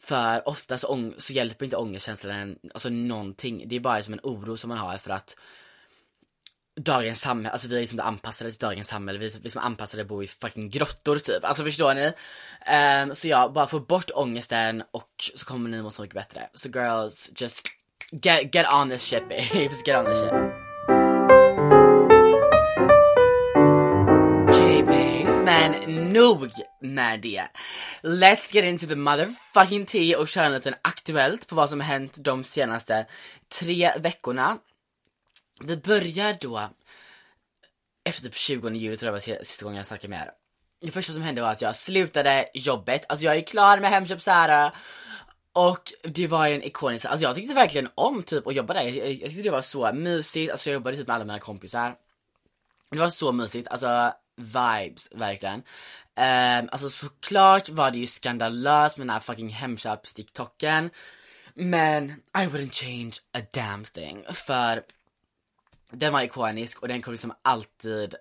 För 0.03 0.49
oftast 0.49 0.85
så 1.19 1.33
hjälper 1.33 1.65
inte 1.65 1.77
ångestkänslan 1.77 2.57
alltså 2.75 2.89
någonting. 2.89 3.65
Det 3.67 3.77
är 3.77 3.81
bara 3.81 4.03
som 4.03 4.15
en 4.15 4.21
oro 4.23 4.57
som 4.57 4.69
man 4.69 4.79
har 4.79 4.99
för 4.99 5.11
att 5.11 5.37
dagens 6.83 7.21
samhälle, 7.21 7.53
alltså 7.53 7.69
vi 7.69 7.77
är 7.77 7.81
liksom 7.81 8.01
anpassade 8.01 8.51
till 8.51 8.59
dagens 8.59 8.89
samhälle, 8.89 9.19
vi, 9.19 9.27
är 9.27 9.41
liksom 9.43 9.63
anpassade 9.63 10.03
att 10.03 10.09
bo 10.09 10.23
i 10.23 10.27
fucking 10.27 10.71
grottor 10.71 11.19
typ, 11.19 11.45
alltså 11.45 11.65
förstår 11.65 11.95
ni? 11.95 12.13
Um, 13.05 13.15
så 13.15 13.29
ja, 13.29 13.49
bara 13.49 13.67
få 13.67 13.81
bort 13.81 14.11
ångesten 14.15 14.83
och 14.91 15.31
så 15.35 15.47
kommer 15.47 15.71
ni 15.71 15.83
må 15.83 15.91
så 15.91 16.03
mycket 16.03 16.15
bättre. 16.15 16.49
Så 16.55 16.69
so 16.69 16.79
girls, 16.79 17.31
just 17.37 17.69
get, 18.13 18.55
get 18.55 18.67
on 18.73 18.91
this 18.91 19.03
shit 19.03 19.29
babes, 19.29 19.87
get 19.87 19.97
on 19.97 20.05
this 20.05 20.21
shit. 20.21 20.33
Okay 24.49 24.83
babes, 24.83 25.41
men 25.41 26.13
nog 26.13 26.51
med 26.81 27.21
det. 27.21 27.43
Let's 28.03 28.55
get 28.55 28.65
into 28.65 28.87
the 28.87 28.97
motherfucking 28.97 29.87
tea 29.87 30.19
och 30.19 30.29
köra 30.29 30.47
en 30.47 30.53
liten 30.53 30.75
aktuellt 30.83 31.47
på 31.47 31.55
vad 31.55 31.71
som 31.71 31.81
hänt 31.81 32.19
de 32.25 32.45
senaste 32.45 33.07
tre 33.61 33.93
veckorna. 33.99 34.59
Vi 35.65 35.77
börjar 35.77 36.37
då 36.41 36.69
efter 38.05 38.23
typ 38.23 38.35
20 38.35 38.71
juli 38.71 38.97
tror 38.97 39.07
jag 39.07 39.13
var 39.13 39.45
sista 39.45 39.65
gången 39.65 39.77
jag 39.77 39.87
snackade 39.87 40.09
med 40.09 40.21
er. 40.21 40.31
Det 40.81 40.91
första 40.91 41.13
som 41.13 41.23
hände 41.23 41.43
var 41.43 41.51
att 41.51 41.63
jag 41.63 41.77
slutade 41.77 42.49
jobbet, 42.55 43.05
alltså 43.09 43.25
jag 43.25 43.37
är 43.37 43.41
klar 43.41 43.81
med 43.81 43.91
Hemköp 43.91 44.23
Sara 44.23 44.73
och 45.53 45.93
det 46.03 46.27
var 46.27 46.47
ju 46.47 46.55
en 46.55 46.63
ikonisk, 46.63 47.05
alltså 47.05 47.27
jag 47.27 47.35
tyckte 47.35 47.55
verkligen 47.55 47.89
om 47.95 48.23
typ 48.23 48.47
att 48.47 48.55
jobba 48.55 48.75
där, 48.75 48.83
jag, 48.83 49.13
jag 49.13 49.29
tyckte 49.29 49.43
det 49.43 49.51
var 49.51 49.63
så 49.63 49.93
mysigt, 49.93 50.53
alltså 50.53 50.71
jag 50.71 50.75
jobbade 50.75 50.97
typ 50.97 51.07
med 51.07 51.15
alla 51.15 51.25
mina 51.25 51.39
kompisar. 51.39 51.95
Det 52.91 52.99
var 52.99 53.11
så 53.11 53.33
mysigt, 53.33 53.69
alltså 53.69 54.13
vibes 54.37 55.09
verkligen. 55.15 55.63
Um, 56.17 56.69
alltså 56.73 56.89
såklart 56.89 57.69
var 57.69 57.91
det 57.91 57.99
ju 57.99 58.07
skandalöst 58.07 58.99
med 58.99 59.07
den 59.07 59.13
här 59.13 59.21
fucking 59.21 59.49
Hemköps-tiktoken. 59.51 60.91
Men 61.55 62.11
I 62.11 62.47
wouldn't 62.47 62.73
change 62.73 63.13
a 63.33 63.41
damn 63.53 63.85
thing 63.85 64.25
för 64.33 64.83
den 65.91 66.13
var 66.13 66.23
ikonisk 66.23 66.83
och 66.83 66.89
den 66.89 67.03
kommer 67.03 67.13
liksom 67.13 67.33
alltid 67.43 68.15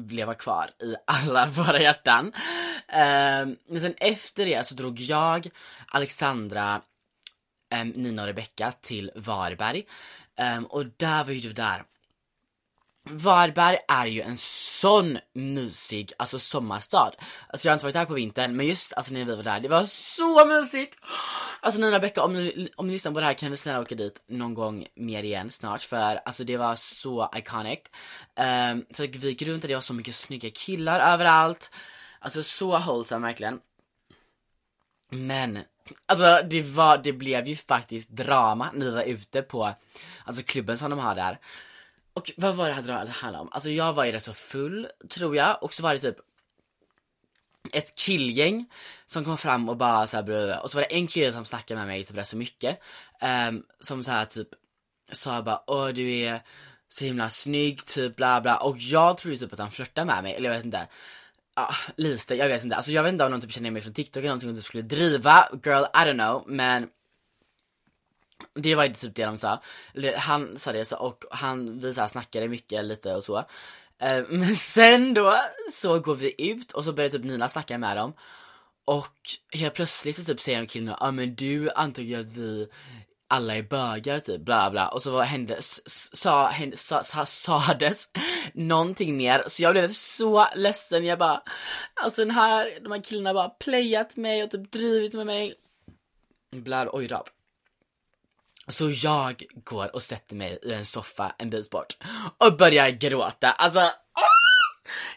leva 0.00 0.34
kvar 0.34 0.70
i 0.82 0.94
alla 1.06 1.46
våra 1.50 1.80
hjärtan. 1.80 2.26
Um, 2.26 3.56
men 3.68 3.80
sen 3.80 3.94
efter 3.96 4.46
det 4.46 4.66
så 4.66 4.74
drog 4.74 5.00
jag, 5.00 5.48
Alexandra, 5.86 6.82
um, 7.80 7.88
Nina 7.88 8.22
och 8.22 8.28
Rebecca 8.28 8.72
till 8.72 9.10
Varberg. 9.14 9.84
Ehm, 10.36 10.66
och 10.66 10.86
där 10.86 11.24
var 11.24 11.32
ju 11.32 11.40
du 11.40 11.52
där. 11.52 11.84
Varberg 13.10 13.78
är 13.88 14.06
ju 14.06 14.22
en 14.22 14.36
sån 14.36 15.18
mysig, 15.32 16.12
alltså 16.16 16.38
sommarstad. 16.38 17.12
Alltså 17.48 17.68
jag 17.68 17.72
har 17.72 17.74
inte 17.74 17.86
varit 17.86 17.94
där 17.94 18.04
på 18.04 18.14
vintern, 18.14 18.56
men 18.56 18.66
just 18.66 18.92
alltså 18.92 19.12
när 19.12 19.24
vi 19.24 19.36
var 19.36 19.42
där, 19.42 19.60
det 19.60 19.68
var 19.68 19.86
så 19.86 20.46
mysigt! 20.46 20.98
Alltså 21.60 21.80
Nina 21.80 21.98
Becka, 21.98 22.22
om 22.22 22.32
ni, 22.32 22.68
om 22.76 22.86
ni 22.86 22.92
lyssnar 22.92 23.12
på 23.12 23.20
det 23.20 23.26
här 23.26 23.34
kan 23.34 23.50
vi 23.50 23.56
snälla 23.56 23.80
åka 23.80 23.94
dit 23.94 24.22
någon 24.28 24.54
gång 24.54 24.86
mer 24.94 25.22
igen 25.22 25.50
snart, 25.50 25.82
för 25.82 26.20
alltså 26.24 26.44
det 26.44 26.56
var 26.56 26.74
så 26.76 27.30
iconic. 27.36 27.78
Um, 28.70 28.86
så 28.90 29.02
vi 29.02 29.28
gick 29.28 29.42
runt 29.42 29.64
och 29.64 29.68
det 29.68 29.74
var 29.74 29.80
så 29.80 29.94
mycket 29.94 30.14
snygga 30.14 30.50
killar 30.54 31.12
överallt. 31.12 31.70
Alltså 32.18 32.42
så 32.42 32.78
wholesome 32.78 33.26
verkligen. 33.26 33.60
Men, 35.08 35.58
alltså 36.06 36.40
det 36.50 36.62
var, 36.62 36.98
det 36.98 37.12
blev 37.12 37.46
ju 37.46 37.56
faktiskt 37.56 38.10
drama 38.10 38.70
när 38.74 38.86
vi 38.86 38.92
var 38.92 39.02
ute 39.02 39.42
på, 39.42 39.74
alltså 40.24 40.42
klubben 40.42 40.78
som 40.78 40.90
de 40.90 40.98
har 40.98 41.14
där. 41.14 41.38
Och 42.16 42.32
vad 42.36 42.54
var 42.54 42.68
det 42.68 42.72
här 42.72 42.82
det 42.82 43.10
handlade 43.10 43.42
om? 43.42 43.48
Alltså 43.52 43.70
jag 43.70 43.92
var 43.92 44.04
ju 44.04 44.12
rätt 44.12 44.22
så 44.22 44.34
full, 44.34 44.88
tror 45.08 45.36
jag, 45.36 45.62
och 45.62 45.74
så 45.74 45.82
var 45.82 45.92
det 45.92 45.98
typ 45.98 46.16
ett 47.72 47.94
killgäng 47.94 48.66
som 49.06 49.24
kom 49.24 49.38
fram 49.38 49.68
och 49.68 49.76
bara 49.76 50.06
såhär 50.06 50.64
och 50.64 50.70
så 50.70 50.78
var 50.78 50.82
det 50.82 50.94
en 50.94 51.06
kille 51.06 51.32
som 51.32 51.44
snackade 51.44 51.78
med 51.78 51.86
mig 51.86 52.04
typ 52.04 52.16
rätt 52.16 52.26
så 52.26 52.36
mycket, 52.36 52.82
um, 53.48 53.62
som 53.80 54.04
så 54.04 54.10
här 54.10 54.24
typ 54.24 54.48
sa 55.12 55.42
bara 55.42 55.62
åh 55.66 55.88
du 55.88 56.12
är 56.12 56.40
så 56.88 57.04
himla 57.04 57.30
snygg 57.30 57.84
typ 57.86 58.16
bla 58.16 58.40
bla. 58.40 58.56
Och 58.56 58.78
jag 58.78 59.18
trodde 59.18 59.36
typ 59.36 59.52
att 59.52 59.58
han 59.58 59.70
flörtade 59.70 60.06
med 60.06 60.22
mig, 60.22 60.34
eller 60.34 60.48
jag 60.48 60.56
vet 60.56 60.64
inte. 60.64 60.86
Ja, 61.56 61.74
lite, 61.96 62.34
jag 62.34 62.48
vet 62.48 62.64
inte, 62.64 62.76
alltså 62.76 62.92
jag 62.92 63.02
vet 63.02 63.12
inte 63.12 63.24
om 63.24 63.30
någon 63.30 63.40
typ 63.40 63.52
känner 63.52 63.70
mig 63.70 63.82
från 63.82 63.94
TikTok 63.94 64.20
eller 64.20 64.28
någonting 64.28 64.50
och 64.50 64.56
typ 64.56 64.64
skulle 64.64 64.82
driva, 64.82 65.48
girl 65.64 65.84
I 65.84 65.98
don't 65.98 66.14
know, 66.14 66.44
men 66.46 66.88
det 68.54 68.74
var 68.74 68.84
ju 68.84 68.94
typ 68.94 69.14
det 69.14 69.24
de 69.24 69.38
sa. 69.38 69.60
Han 70.16 70.58
sa 70.58 70.72
det 70.72 70.84
så, 70.84 70.96
och 70.96 71.24
han, 71.30 71.78
vi 71.78 71.94
så 71.94 72.00
här 72.00 72.08
snackade 72.08 72.48
mycket 72.48 72.84
lite 72.84 73.14
och 73.14 73.24
så. 73.24 73.38
Eh, 73.98 74.24
men 74.28 74.56
sen 74.56 75.14
då 75.14 75.34
så 75.72 76.00
går 76.00 76.14
vi 76.14 76.50
ut 76.50 76.72
och 76.72 76.84
så 76.84 76.92
börjar 76.92 77.10
typ 77.10 77.24
Nina 77.24 77.48
snacka 77.48 77.78
med 77.78 77.96
dem. 77.96 78.12
Och 78.84 79.18
helt 79.52 79.74
plötsligt 79.74 80.16
så 80.16 80.24
typ 80.24 80.40
säger 80.40 80.58
de 80.60 80.66
killen 80.66 80.88
ja 80.88 80.96
ah, 81.00 81.10
men 81.10 81.34
du 81.34 81.70
antar 81.70 82.02
ju 82.02 82.14
att 82.14 82.36
vi 82.36 82.68
alla 83.28 83.56
är 83.56 83.62
bögar 83.62 84.18
typ, 84.18 84.40
bla 84.40 84.70
bla. 84.70 84.88
Och 84.88 85.02
så 85.02 85.10
vad 85.10 85.24
hände, 85.24 85.56
sa, 85.60 86.46
hände, 86.46 86.76
sa, 86.76 87.02
sa, 87.02 87.26
sades 87.26 88.04
någonting 88.54 89.16
mer. 89.16 89.44
Så 89.46 89.62
jag 89.62 89.72
blev 89.72 89.92
så 89.92 90.46
ledsen, 90.54 91.04
jag 91.04 91.18
bara, 91.18 91.42
alltså 91.94 92.20
den 92.20 92.30
här, 92.30 92.78
de 92.82 92.92
här 92.92 93.02
killarna 93.02 93.34
bara 93.34 93.48
playat 93.48 94.16
mig 94.16 94.42
och 94.42 94.50
typ 94.50 94.72
drivit 94.72 95.14
med 95.14 95.26
mig. 95.26 95.54
Bla, 96.56 96.88
oj 96.92 97.08
då. 97.08 97.24
Så 98.68 98.90
jag 98.90 99.42
går 99.64 99.94
och 99.94 100.02
sätter 100.02 100.36
mig 100.36 100.58
i 100.62 100.72
en 100.72 100.86
soffa 100.86 101.32
en 101.38 101.50
bit 101.50 101.70
bort 101.70 101.96
och 102.38 102.56
börjar 102.56 102.90
gråta. 102.90 103.50
Alltså, 103.50 103.80
åh! 103.80 104.36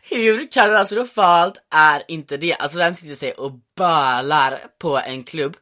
hur 0.10 0.52
katastrofalt 0.52 1.58
är 1.70 2.04
inte 2.08 2.38
det? 2.38 2.54
Alltså 2.54 2.78
vem 2.78 2.96
sitter 2.96 3.16
sig 3.16 3.32
och 3.32 3.52
bölar 3.78 4.60
på 4.80 4.98
en 4.98 5.24
klubb 5.24 5.58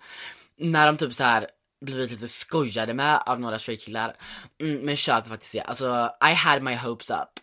när 0.60 0.88
de 0.88 0.98
typ 0.98 1.14
så 1.14 1.24
här 1.24 1.48
blivit 1.86 2.12
lite 2.12 2.28
skojade 2.28 2.94
med 2.94 3.24
av 3.26 3.40
några 3.40 3.60
tjejkillar. 3.60 4.16
Mm, 4.62 4.78
men 4.80 4.96
köper 4.96 5.30
faktiskt 5.30 5.54
det. 5.54 5.62
Alltså, 5.62 6.10
I 6.32 6.34
had 6.34 6.62
my 6.62 6.76
hopes 6.76 7.10
up. 7.10 7.40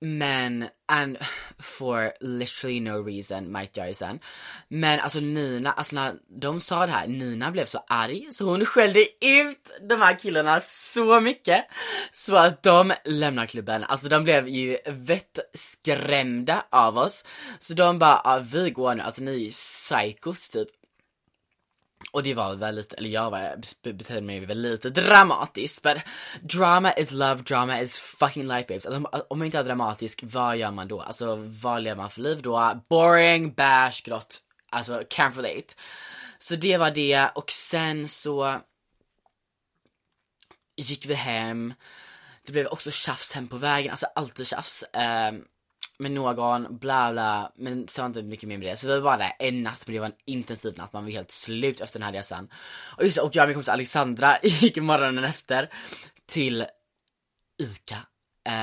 Men, 0.00 0.68
and 0.88 1.18
for 1.58 2.12
literally 2.20 2.80
no 2.80 3.02
reason 3.02 3.52
märkte 3.52 3.80
jag 3.80 3.88
ju 3.88 3.94
sen. 3.94 4.18
Men 4.68 5.00
alltså 5.00 5.20
Nina, 5.20 5.72
alltså 5.72 5.94
när 5.94 6.14
de 6.40 6.60
sa 6.60 6.86
det 6.86 6.92
här, 6.92 7.06
Nina 7.06 7.50
blev 7.50 7.64
så 7.64 7.84
arg 7.88 8.26
så 8.30 8.44
hon 8.44 8.64
skällde 8.64 9.00
ut 9.24 9.70
de 9.88 9.94
här 10.00 10.18
killarna 10.18 10.60
så 10.60 11.20
mycket. 11.20 11.64
Så 12.12 12.36
att 12.36 12.62
de 12.62 12.92
lämnar 13.04 13.46
klubben. 13.46 13.84
Alltså 13.84 14.08
de 14.08 14.24
blev 14.24 14.48
ju 14.48 14.78
vettskrämda 14.86 16.64
av 16.70 16.98
oss. 16.98 17.24
Så 17.58 17.74
de 17.74 17.98
bara, 17.98 18.20
ah, 18.24 18.38
vi 18.38 18.70
går 18.70 18.94
nu, 18.94 19.02
alltså 19.02 19.22
ni 19.22 19.34
är 19.34 19.38
ju 19.38 19.50
psykos 19.50 20.50
typ. 20.50 20.68
Och 22.12 22.22
det 22.22 22.34
var 22.34 22.54
väl 22.54 22.74
lite, 22.74 22.96
eller 22.96 23.10
jag 23.10 23.30
var, 23.30 23.56
betedde 23.82 24.20
mig 24.20 24.40
väl 24.40 24.60
lite 24.60 24.90
dramatiskt, 24.90 25.82
but 25.82 25.96
drama 26.40 26.92
is 26.92 27.10
love, 27.10 27.42
drama 27.42 27.80
is 27.80 27.98
fucking 27.98 28.48
life 28.48 28.68
babes. 28.68 28.86
Alltså, 28.86 29.24
om 29.30 29.38
man 29.38 29.46
inte 29.46 29.58
är 29.58 29.64
dramatisk, 29.64 30.20
vad 30.22 30.56
gör 30.56 30.70
man 30.70 30.88
då? 30.88 31.00
Alltså 31.00 31.36
vad 31.36 31.82
lever 31.82 31.96
man 31.96 32.10
för 32.10 32.20
liv 32.20 32.42
då? 32.42 32.82
Boring, 32.88 33.52
bash, 33.52 34.02
grått, 34.04 34.40
alltså 34.70 35.00
can't 35.00 35.36
relate. 35.36 35.74
Så 36.38 36.54
det 36.56 36.76
var 36.76 36.90
det, 36.90 37.28
och 37.34 37.50
sen 37.50 38.08
så 38.08 38.60
gick 40.76 41.06
vi 41.06 41.14
hem, 41.14 41.74
det 42.46 42.52
blev 42.52 42.66
också 42.66 42.90
tjafs 42.90 43.32
hem 43.32 43.48
på 43.48 43.56
vägen, 43.56 43.90
alltså 43.90 44.06
alltid 44.14 44.46
tjafs. 44.46 44.84
Um, 45.30 45.44
med 46.00 46.12
någon, 46.12 46.78
bla 46.78 47.12
bla, 47.12 47.52
men 47.56 47.88
så 47.88 48.02
var 48.02 48.06
inte 48.06 48.22
mycket 48.22 48.48
mer 48.48 48.58
med 48.58 48.68
det. 48.68 48.76
Så 48.76 48.86
vi 48.86 48.94
var 48.94 49.00
bara 49.00 49.16
där 49.16 49.32
en 49.38 49.62
natt, 49.62 49.86
men 49.86 49.94
det 49.94 50.00
var 50.00 50.06
en 50.06 50.12
intensiv 50.24 50.78
natt, 50.78 50.92
man 50.92 51.04
var 51.04 51.10
helt 51.10 51.30
slut 51.30 51.80
efter 51.80 51.98
den 51.98 52.06
här 52.06 52.12
resan. 52.12 52.48
Och 52.96 53.04
just 53.04 53.18
och 53.18 53.36
jag 53.36 53.42
och 53.42 53.48
min 53.48 53.54
kompis 53.54 53.68
Alexandra 53.68 54.38
gick 54.42 54.76
morgonen 54.76 55.24
efter 55.24 55.68
till 56.26 56.66
ICA 57.62 57.96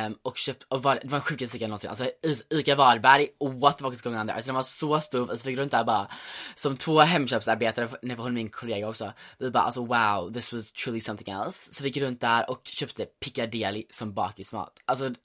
Um, 0.05 0.17
och 0.21 0.37
köpt, 0.37 0.63
och 0.63 0.83
var, 0.83 0.95
det 0.95 1.01
var 1.03 1.11
den 1.11 1.21
sjukaste 1.21 1.57
ICA 1.57 1.67
någonsin, 1.67 1.89
alltså 1.89 2.05
ICA 2.49 2.75
Varberg, 2.75 3.27
what 3.39 3.77
the 3.77 3.83
fuck 3.83 3.93
is 3.93 4.01
going 4.01 4.17
on 4.17 4.27
there? 4.27 4.35
Alltså 4.35 4.47
den 4.47 4.55
var 4.55 4.63
så 4.63 4.99
stor, 4.99 5.29
alltså 5.29 5.45
vi 5.45 5.51
gick 5.51 5.59
runt 5.59 5.71
där 5.71 5.83
bara 5.83 6.07
som 6.55 6.77
två 6.77 7.01
Hemköpsarbetare, 7.01 7.89
när 8.01 8.15
hon 8.15 8.23
höll 8.23 8.33
min 8.33 8.49
kollega 8.49 8.89
också, 8.89 9.13
vi 9.37 9.49
bara 9.49 9.63
alltså 9.63 9.85
wow, 9.85 10.33
this 10.33 10.53
was 10.53 10.71
truly 10.71 11.01
something 11.01 11.35
else. 11.35 11.73
Så 11.73 11.83
vi 11.83 11.89
gick 11.89 11.97
runt 11.97 12.21
där 12.21 12.49
och 12.49 12.61
köpte 12.63 13.05
Piccadilly 13.05 13.85
som 13.89 14.13
bakismat. 14.13 14.79
Alltså 14.85 15.09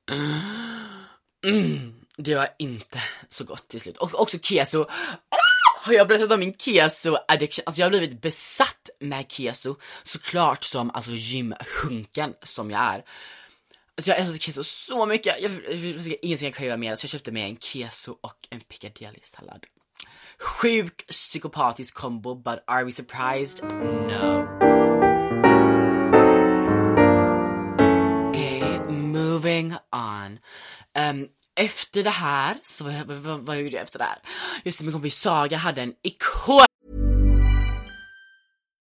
Mm, 1.47 1.95
det 2.19 2.35
var 2.35 2.49
inte 2.59 3.03
så 3.29 3.45
gott 3.45 3.69
till 3.69 3.81
slut. 3.81 3.97
Och 3.97 4.21
också 4.21 4.39
keso. 4.39 4.83
Ah! 4.83 5.37
Har 5.85 5.93
jag 5.93 6.09
berättat 6.09 6.33
om 6.33 6.41
min 6.41 6.55
keso 6.55 7.17
addiction? 7.29 7.63
Alltså 7.67 7.81
jag 7.81 7.87
har 7.87 7.91
blivit 7.91 8.21
besatt 8.21 8.91
med 9.01 9.33
keso, 9.33 9.77
såklart 10.03 10.65
som 10.65 10.91
alltså 10.91 11.11
gymhunken 11.13 12.35
som 12.43 12.71
jag 12.71 12.81
är. 12.81 13.05
Alltså 13.97 14.11
jag 14.11 14.19
älskar 14.19 14.39
keso 14.39 14.65
så 14.65 15.07
mycket, 15.07 15.41
jag, 15.41 15.53
jag, 15.53 16.17
ingenting 16.23 16.53
kan 16.53 16.67
göra 16.67 16.77
mer 16.77 16.97
så 16.97 17.05
jag 17.05 17.11
köpte 17.11 17.33
mig 17.33 17.43
en 17.43 17.57
keso 17.57 18.17
och 18.21 18.49
en 18.51 18.61
piccadilly-sallad. 18.61 19.65
Sjuk 20.39 21.07
psykopatisk 21.07 21.95
kombo, 21.95 22.35
but 22.35 22.59
are 22.67 22.85
we 22.85 22.93
surprised? 22.93 23.65
No. 23.65 24.47
Okay, 28.31 28.79
moving 28.89 29.75
on. 29.93 30.39
Um, 30.95 31.29
efter 31.61 32.03
det 32.03 32.11
här, 32.11 32.57
så 32.63 32.85
vad, 32.85 33.07
vad, 33.07 33.41
vad 33.41 33.57
gjorde 33.57 33.77
jag 33.77 33.83
efter 33.83 33.99
det 33.99 34.05
här? 34.05 34.19
Just 34.65 34.79
det, 34.79 34.85
min 34.85 34.93
kompis 34.93 35.19
Saga 35.19 35.57
hade 35.57 35.83
en 35.83 35.93
ikon 36.03 36.67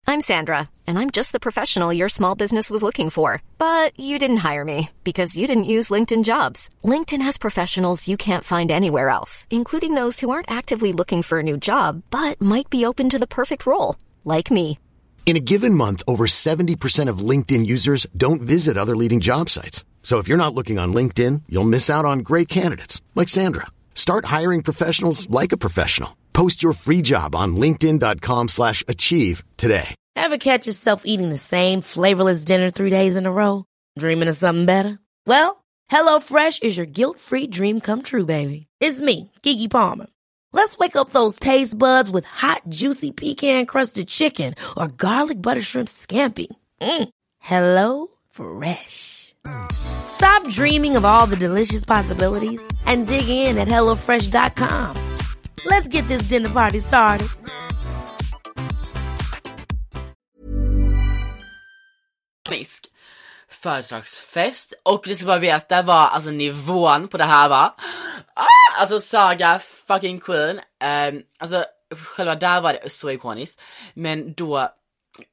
I'm 0.07 0.21
Sandra, 0.21 0.69
and 0.87 0.99
I'm 0.99 1.11
just 1.11 1.33
the 1.33 1.41
professional 1.41 1.91
your 1.93 2.11
small 2.11 2.35
business 2.35 2.71
was 2.71 2.83
looking 2.83 3.09
for. 3.09 3.41
But 3.57 3.99
you 3.99 4.19
didn't 4.19 4.45
hire 4.53 4.65
me 4.65 4.91
because 5.03 5.37
you 5.37 5.47
didn't 5.47 5.73
use 5.77 5.91
LinkedIn 5.91 6.25
jobs. 6.25 6.69
LinkedIn 6.85 7.23
has 7.23 7.39
professionals 7.39 8.07
you 8.07 8.17
can't 8.17 8.45
find 8.45 8.71
anywhere 8.71 9.09
else, 9.09 9.47
including 9.51 9.95
those 9.95 10.21
who 10.21 10.31
aren't 10.31 10.51
actively 10.51 10.93
looking 10.93 11.23
for 11.23 11.39
a 11.39 11.43
new 11.43 11.57
job 11.57 12.03
but 12.11 12.41
might 12.41 12.69
be 12.71 12.85
open 12.85 13.09
to 13.11 13.19
the 13.19 13.27
perfect 13.27 13.67
role, 13.67 13.97
like 14.25 14.51
me. 14.51 14.79
In 15.25 15.37
a 15.37 15.47
given 15.53 15.75
month, 15.75 16.03
over 16.07 16.27
70% 16.27 17.09
of 17.09 17.19
LinkedIn 17.31 17.65
users 17.65 18.07
don't 18.15 18.43
visit 18.43 18.77
other 18.77 18.95
leading 18.95 19.21
job 19.21 19.49
sites. 19.49 19.85
So 20.05 20.19
if 20.19 20.29
you're 20.29 20.39
not 20.39 20.55
looking 20.55 20.79
on 20.79 20.95
LinkedIn, 20.95 21.43
you'll 21.49 21.65
miss 21.65 21.91
out 21.91 22.05
on 22.05 22.21
great 22.21 22.49
candidates 22.49 23.01
like 23.17 23.29
Sandra. 23.29 23.67
Start 23.97 24.27
hiring 24.27 24.63
professionals 24.63 25.29
like 25.29 25.51
a 25.51 25.57
professional. 25.57 26.17
Post 26.33 26.63
your 26.63 26.75
free 26.75 27.03
job 27.03 27.35
on 27.35 27.57
linkedin.com/achieve 27.57 29.43
today. 29.57 29.97
Ever 30.15 30.39
catch 30.39 30.67
yourself 30.69 31.03
eating 31.05 31.31
the 31.31 31.39
same 31.39 31.81
flavorless 31.81 32.45
dinner 32.45 32.71
3 32.71 32.91
days 32.91 33.17
in 33.17 33.27
a 33.27 33.33
row, 33.33 33.65
dreaming 33.99 34.29
of 34.29 34.37
something 34.37 34.67
better? 34.67 35.01
Well, 35.27 35.65
HelloFresh 35.91 36.63
is 36.63 36.77
your 36.77 36.87
guilt-free 36.87 37.49
dream 37.49 37.81
come 37.81 38.03
true, 38.03 38.25
baby. 38.27 38.67
It's 38.81 39.01
me, 39.01 39.31
Gigi 39.43 39.69
Palmer. 39.69 40.07
Let's 40.53 40.79
wake 40.79 40.97
up 40.97 41.11
those 41.11 41.39
taste 41.39 41.79
buds 41.79 42.11
with 42.11 42.27
hot, 42.27 42.63
juicy 42.69 43.11
pecan-crusted 43.11 44.07
chicken 44.09 44.55
or 44.77 44.87
garlic 44.89 45.41
butter 45.43 45.63
shrimp 45.63 45.89
scampi. 45.89 46.47
Mm. 46.81 47.09
Hello 47.41 48.09
Fresh. 48.31 49.24
Stop 49.75 50.49
dreaming 50.49 50.97
of 50.97 51.05
all 51.05 51.27
the 51.27 51.37
delicious 51.37 51.85
possibilities 51.85 52.63
and 52.87 53.07
dig 53.07 53.29
in 53.29 53.59
at 53.59 53.69
HelloFresh.com. 53.69 54.97
Let's 55.67 55.89
get 55.89 56.09
this 56.09 56.29
dinner 56.29 56.49
party 56.49 56.81
started. 56.81 57.29
Fisk. 62.49 62.91
Födelsedagsfest 63.49 64.75
och 64.83 65.03
det 65.05 65.17
ska 65.17 65.27
bara 65.27 65.39
veta 65.39 65.83
vad 65.83 65.97
alltså 65.97 66.31
nivån 66.31 67.09
på 67.09 67.19
det 67.19 67.25
här 67.25 67.49
var. 67.49 67.75
Ah, 68.35 68.81
alltså 68.81 69.01
Saga 69.01 69.59
fucking 69.59 70.21
queen. 70.21 70.61
Um, 71.11 71.23
alltså 71.39 71.65
själva 72.17 72.35
där 72.35 72.61
var 72.61 72.73
det 72.73 72.91
så 72.91 73.11
ikoniskt. 73.11 73.61
Men 73.95 74.35
då 74.35 74.69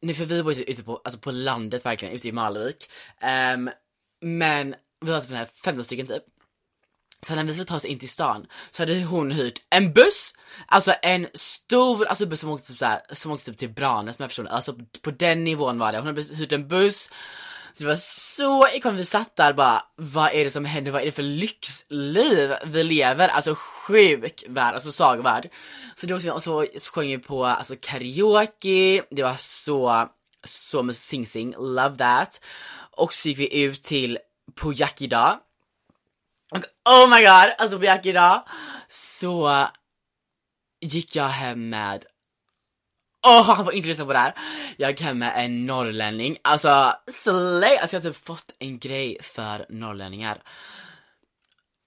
nu 0.01 0.13
för 0.13 0.25
vi 0.25 0.43
bor 0.43 0.53
ute, 0.53 0.83
på, 0.83 1.01
alltså 1.03 1.19
på 1.19 1.31
landet 1.31 1.85
verkligen, 1.85 2.15
ute 2.15 2.27
i 2.27 2.31
Malvik. 2.31 2.89
Um, 3.53 3.69
men 4.21 4.75
vi 5.05 5.11
var 5.11 5.21
typ 5.21 5.31
här 5.31 5.45
15 5.45 5.85
stycken 5.85 6.07
typ. 6.07 6.23
Sen 7.23 7.35
när 7.37 7.43
vi 7.43 7.53
skulle 7.53 7.65
ta 7.65 7.75
oss 7.75 7.85
in 7.85 7.99
till 7.99 8.09
stan 8.09 8.45
så 8.71 8.81
hade 8.81 9.03
hon 9.03 9.31
hyrt 9.31 9.61
en 9.69 9.93
buss, 9.93 10.33
alltså 10.65 10.93
en 11.01 11.27
stor, 11.33 12.05
alltså 12.05 12.25
buss 12.25 12.39
som 12.39 12.49
åkte 12.49 12.67
typ 12.67 12.79
såhär, 12.79 13.01
som 13.11 13.31
åkte 13.31 13.45
typ 13.45 13.57
till 13.57 13.69
Branäs 13.69 14.19
med 14.19 14.29
personer, 14.29 14.51
alltså 14.51 14.75
på 15.01 15.11
den 15.11 15.43
nivån 15.43 15.79
var 15.79 15.91
det. 15.91 15.97
Hon 15.97 16.07
hade 16.07 16.21
hyrt 16.21 16.51
en 16.51 16.67
buss, 16.67 17.09
så 17.73 17.83
det 17.83 17.89
var 17.89 17.95
så 17.95 18.67
ikoniskt, 18.67 18.99
vi 18.99 19.05
satt 19.05 19.35
där 19.35 19.53
bara, 19.53 19.83
vad 19.95 20.33
är 20.33 20.43
det 20.43 20.51
som 20.51 20.65
händer, 20.65 20.91
vad 20.91 21.01
är 21.01 21.05
det 21.05 21.11
för 21.11 21.23
lyxliv 21.23 22.53
vi 22.65 22.83
lever? 22.83 23.27
Alltså 23.27 23.55
sjuk 23.57 24.43
värld, 24.47 24.73
alltså 24.73 24.91
sagovärld. 24.91 25.49
Så 25.95 26.07
då 26.07 26.33
och 26.33 26.43
så 26.43 26.65
sjöng 26.93 27.07
vi 27.07 27.17
på 27.17 27.45
alltså 27.45 27.75
karaoke, 27.81 29.03
det 29.11 29.23
var 29.23 29.35
så, 29.37 30.09
så 30.43 30.83
med 30.83 30.95
sing 30.95 31.25
sing, 31.25 31.55
love 31.57 31.97
that. 31.97 32.41
Och 32.97 33.13
så 33.13 33.27
gick 33.27 33.39
vi 33.39 33.61
ut 33.61 33.83
till 33.83 34.19
på 34.55 34.73
idag. 35.01 35.39
Och 36.51 36.63
oh 36.89 37.09
my 37.09 37.19
god, 37.19 37.55
alltså 37.57 37.79
på 37.79 37.85
så 38.87 39.67
gick 40.81 41.15
jag 41.15 41.27
hem 41.27 41.69
med 41.69 42.05
Åh, 43.27 43.41
oh, 43.41 43.55
han 43.55 43.65
får 43.65 43.73
inte 43.73 43.87
lyssna 43.87 44.05
på 44.05 44.13
det 44.13 44.19
här. 44.19 44.35
Jag 44.77 44.89
gick 44.89 45.01
hem 45.01 45.19
med 45.19 45.33
en 45.35 45.65
norrlänning, 45.65 46.37
alltså 46.41 46.95
slay! 47.11 47.77
Alltså 47.77 47.95
jag 47.95 48.01
har 48.01 48.09
typ 48.09 48.25
fått 48.25 48.55
en 48.59 48.79
grej 48.79 49.17
för 49.21 49.65
norrlänningar. 49.69 50.41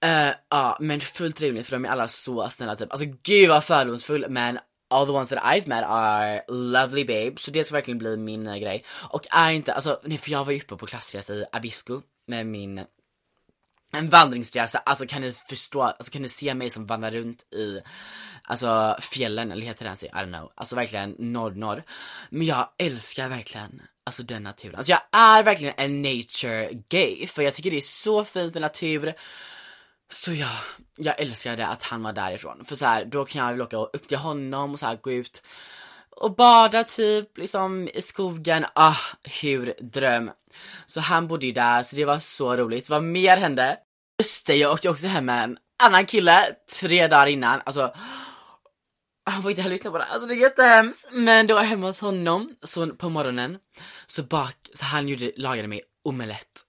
Uh, 0.05 0.33
ja, 0.49 0.77
men 0.79 1.01
fullt 1.01 1.41
rimligt 1.41 1.67
för 1.67 1.75
de 1.75 1.85
är 1.85 1.89
alla 1.89 2.07
så 2.07 2.49
snälla 2.49 2.75
typ. 2.75 2.91
Alltså 2.91 3.07
gud 3.23 3.49
vad 3.49 3.63
fördomsfull 3.63 4.25
men 4.29 4.59
all 4.95 5.05
the 5.05 5.11
ones 5.11 5.29
that 5.29 5.43
I've 5.43 5.67
met 5.67 5.83
are 5.87 6.41
lovely 6.47 7.05
babes, 7.05 7.43
så 7.43 7.51
det 7.51 7.63
ska 7.63 7.75
verkligen 7.75 7.97
bli 7.97 8.17
min 8.17 8.47
uh, 8.47 8.57
grej. 8.57 8.83
Och 9.09 9.21
är 9.31 9.51
inte, 9.51 9.73
alltså 9.73 9.99
nej 10.03 10.17
för 10.17 10.31
jag 10.31 10.45
var 10.45 10.51
ju 10.51 10.59
uppe 10.59 10.75
på 10.75 10.85
klassresa 10.85 11.33
i 11.33 11.45
Abisko 11.51 12.01
med 12.27 12.47
min 12.47 12.85
en 13.95 14.09
vandringsresa, 14.09 14.77
alltså 14.77 15.05
kan 15.07 15.21
ni 15.21 15.31
förstå, 15.31 15.81
alltså 15.81 16.11
kan 16.11 16.21
ni 16.21 16.29
se 16.29 16.53
mig 16.53 16.69
som 16.69 16.85
vandrar 16.85 17.11
runt 17.11 17.53
i, 17.53 17.81
alltså 18.43 18.97
fjällen, 19.01 19.51
eller 19.51 19.65
heter 19.65 19.85
det 19.85 19.87
ens 19.87 20.03
I 20.03 20.07
don't 20.07 20.27
know, 20.27 20.51
alltså 20.55 20.75
verkligen 20.75 21.15
norr-norr. 21.19 21.83
Men 22.29 22.47
jag 22.47 22.69
älskar 22.77 23.29
verkligen, 23.29 23.81
alltså 24.05 24.23
den 24.23 24.43
naturen. 24.43 24.75
Alltså 24.75 24.91
jag 24.91 25.01
är 25.11 25.43
verkligen 25.43 25.73
en 25.77 26.01
nature 26.01 26.69
gay, 26.89 27.27
för 27.27 27.41
jag 27.41 27.53
tycker 27.53 27.71
det 27.71 27.77
är 27.77 27.81
så 27.81 28.23
fint 28.23 28.53
med 28.53 28.61
natur. 28.61 29.13
Så 30.09 30.33
ja, 30.33 30.51
jag 30.97 31.19
älskade 31.19 31.67
att 31.67 31.83
han 31.83 32.03
var 32.03 32.13
därifrån, 32.13 32.65
för 32.65 32.75
så 32.75 32.85
här, 32.85 33.05
då 33.05 33.25
kan 33.25 33.45
jag 33.45 33.51
väl 33.51 33.61
åka 33.61 33.77
upp 33.77 34.07
till 34.07 34.17
honom 34.17 34.73
och 34.73 34.79
så 34.79 34.85
här, 34.85 34.95
gå 34.95 35.11
ut 35.11 35.43
och 36.09 36.35
bada 36.35 36.83
typ 36.83 37.37
liksom 37.37 37.89
i 37.93 38.01
skogen, 38.01 38.65
ah 38.75 38.97
hur 39.41 39.73
dröm. 39.79 40.31
Så 40.85 40.99
han 40.99 41.27
bodde 41.27 41.45
ju 41.45 41.51
där, 41.51 41.83
så 41.83 41.95
det 41.95 42.05
var 42.05 42.19
så 42.19 42.57
roligt. 42.57 42.89
Vad 42.89 43.03
mer 43.03 43.37
hände? 43.37 43.77
Just 44.19 44.47
det, 44.47 44.55
jag 44.55 44.71
åkte 44.71 44.89
också 44.89 45.07
hem 45.07 45.25
med 45.25 45.43
en 45.43 45.57
annan 45.83 46.05
kille 46.05 46.55
tre 46.79 47.07
dagar 47.07 47.27
innan, 47.27 47.61
alltså 47.65 47.93
han 49.29 49.41
får 49.41 49.51
inte 49.51 49.61
heller 49.61 49.75
lyssna 49.75 49.91
på 49.91 49.97
det, 49.97 50.05
alltså 50.05 50.27
det 50.27 50.33
är 50.33 50.37
jättehemskt. 50.37 51.09
Men 51.11 51.47
då 51.47 51.53
var 51.53 51.61
jag 51.61 51.69
hemma 51.69 51.87
hos 51.87 52.01
honom, 52.01 52.55
så 52.63 52.87
på 52.87 53.09
morgonen 53.09 53.59
så 54.07 54.23
bak, 54.23 54.55
så 54.73 54.85
han 54.85 55.07
gjorde, 55.07 55.31
lagade 55.37 55.67
mig 55.67 55.81
omelett. 56.03 56.64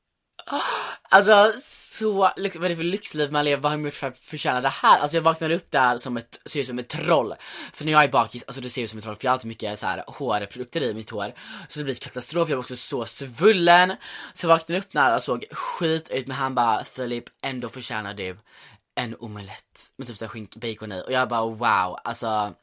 Alltså 1.09 1.53
så, 1.59 2.33
liksom, 2.37 2.63
vad 2.63 2.71
är 2.71 2.75
det 2.75 2.77
för 2.77 2.85
lyxliv 2.85 3.33
man 3.33 3.45
lever, 3.45 3.63
vad 3.63 3.73
har 3.73 3.79
man 3.79 3.85
gjort 3.85 3.95
för 3.95 4.07
att 4.07 4.19
förtjäna 4.19 4.61
det 4.61 4.69
här? 4.69 4.99
Alltså 4.99 5.17
jag 5.17 5.23
vaknade 5.23 5.57
upp 5.57 5.71
där 5.71 5.99
som 5.99 6.17
ett, 6.17 6.41
ser 6.45 6.61
ut 6.61 6.67
som 6.67 6.79
ett 6.79 6.89
troll. 6.89 7.35
För 7.73 7.85
när 7.85 7.93
jag 7.93 8.05
är 8.05 8.09
bakis, 8.09 8.45
alltså 8.47 8.61
det 8.61 8.71
ser 8.71 8.83
ut 8.83 8.91
som 8.91 8.99
ett 8.99 9.05
troll 9.05 9.17
för 9.17 9.25
jag 9.25 9.31
har 9.31 9.37
alltid 9.37 9.49
mycket 9.49 9.79
så 9.79 9.87
här 9.87 10.05
hårprodukter 10.07 10.83
i 10.83 10.95
mitt 10.95 11.11
hår. 11.11 11.33
Så 11.69 11.79
det 11.79 11.85
blir 11.85 11.95
katastrof, 11.95 12.49
jag 12.49 12.57
var 12.57 12.63
också 12.63 12.77
så 12.77 13.07
svullen. 13.07 13.93
Så 14.35 14.45
jag 14.45 14.49
vaknade 14.49 14.79
upp 14.79 14.95
när 14.95 15.11
jag 15.11 15.23
såg 15.23 15.45
skit 15.51 16.09
ut 16.11 16.27
men 16.27 16.37
han 16.37 16.55
bara 16.55 16.85
Filip, 16.85 17.25
ändå 17.43 17.69
förtjänar 17.69 18.15
du 18.15 18.39
en 18.95 19.17
omelett 19.17 19.93
med 19.97 20.07
typ 20.07 20.17
såhär 20.17 20.29
skink, 20.29 20.57
bacon 20.57 20.93
i. 20.93 21.03
Och 21.07 21.13
jag 21.13 21.29
bara 21.29 21.47
wow, 21.47 21.99
alltså 22.05 22.55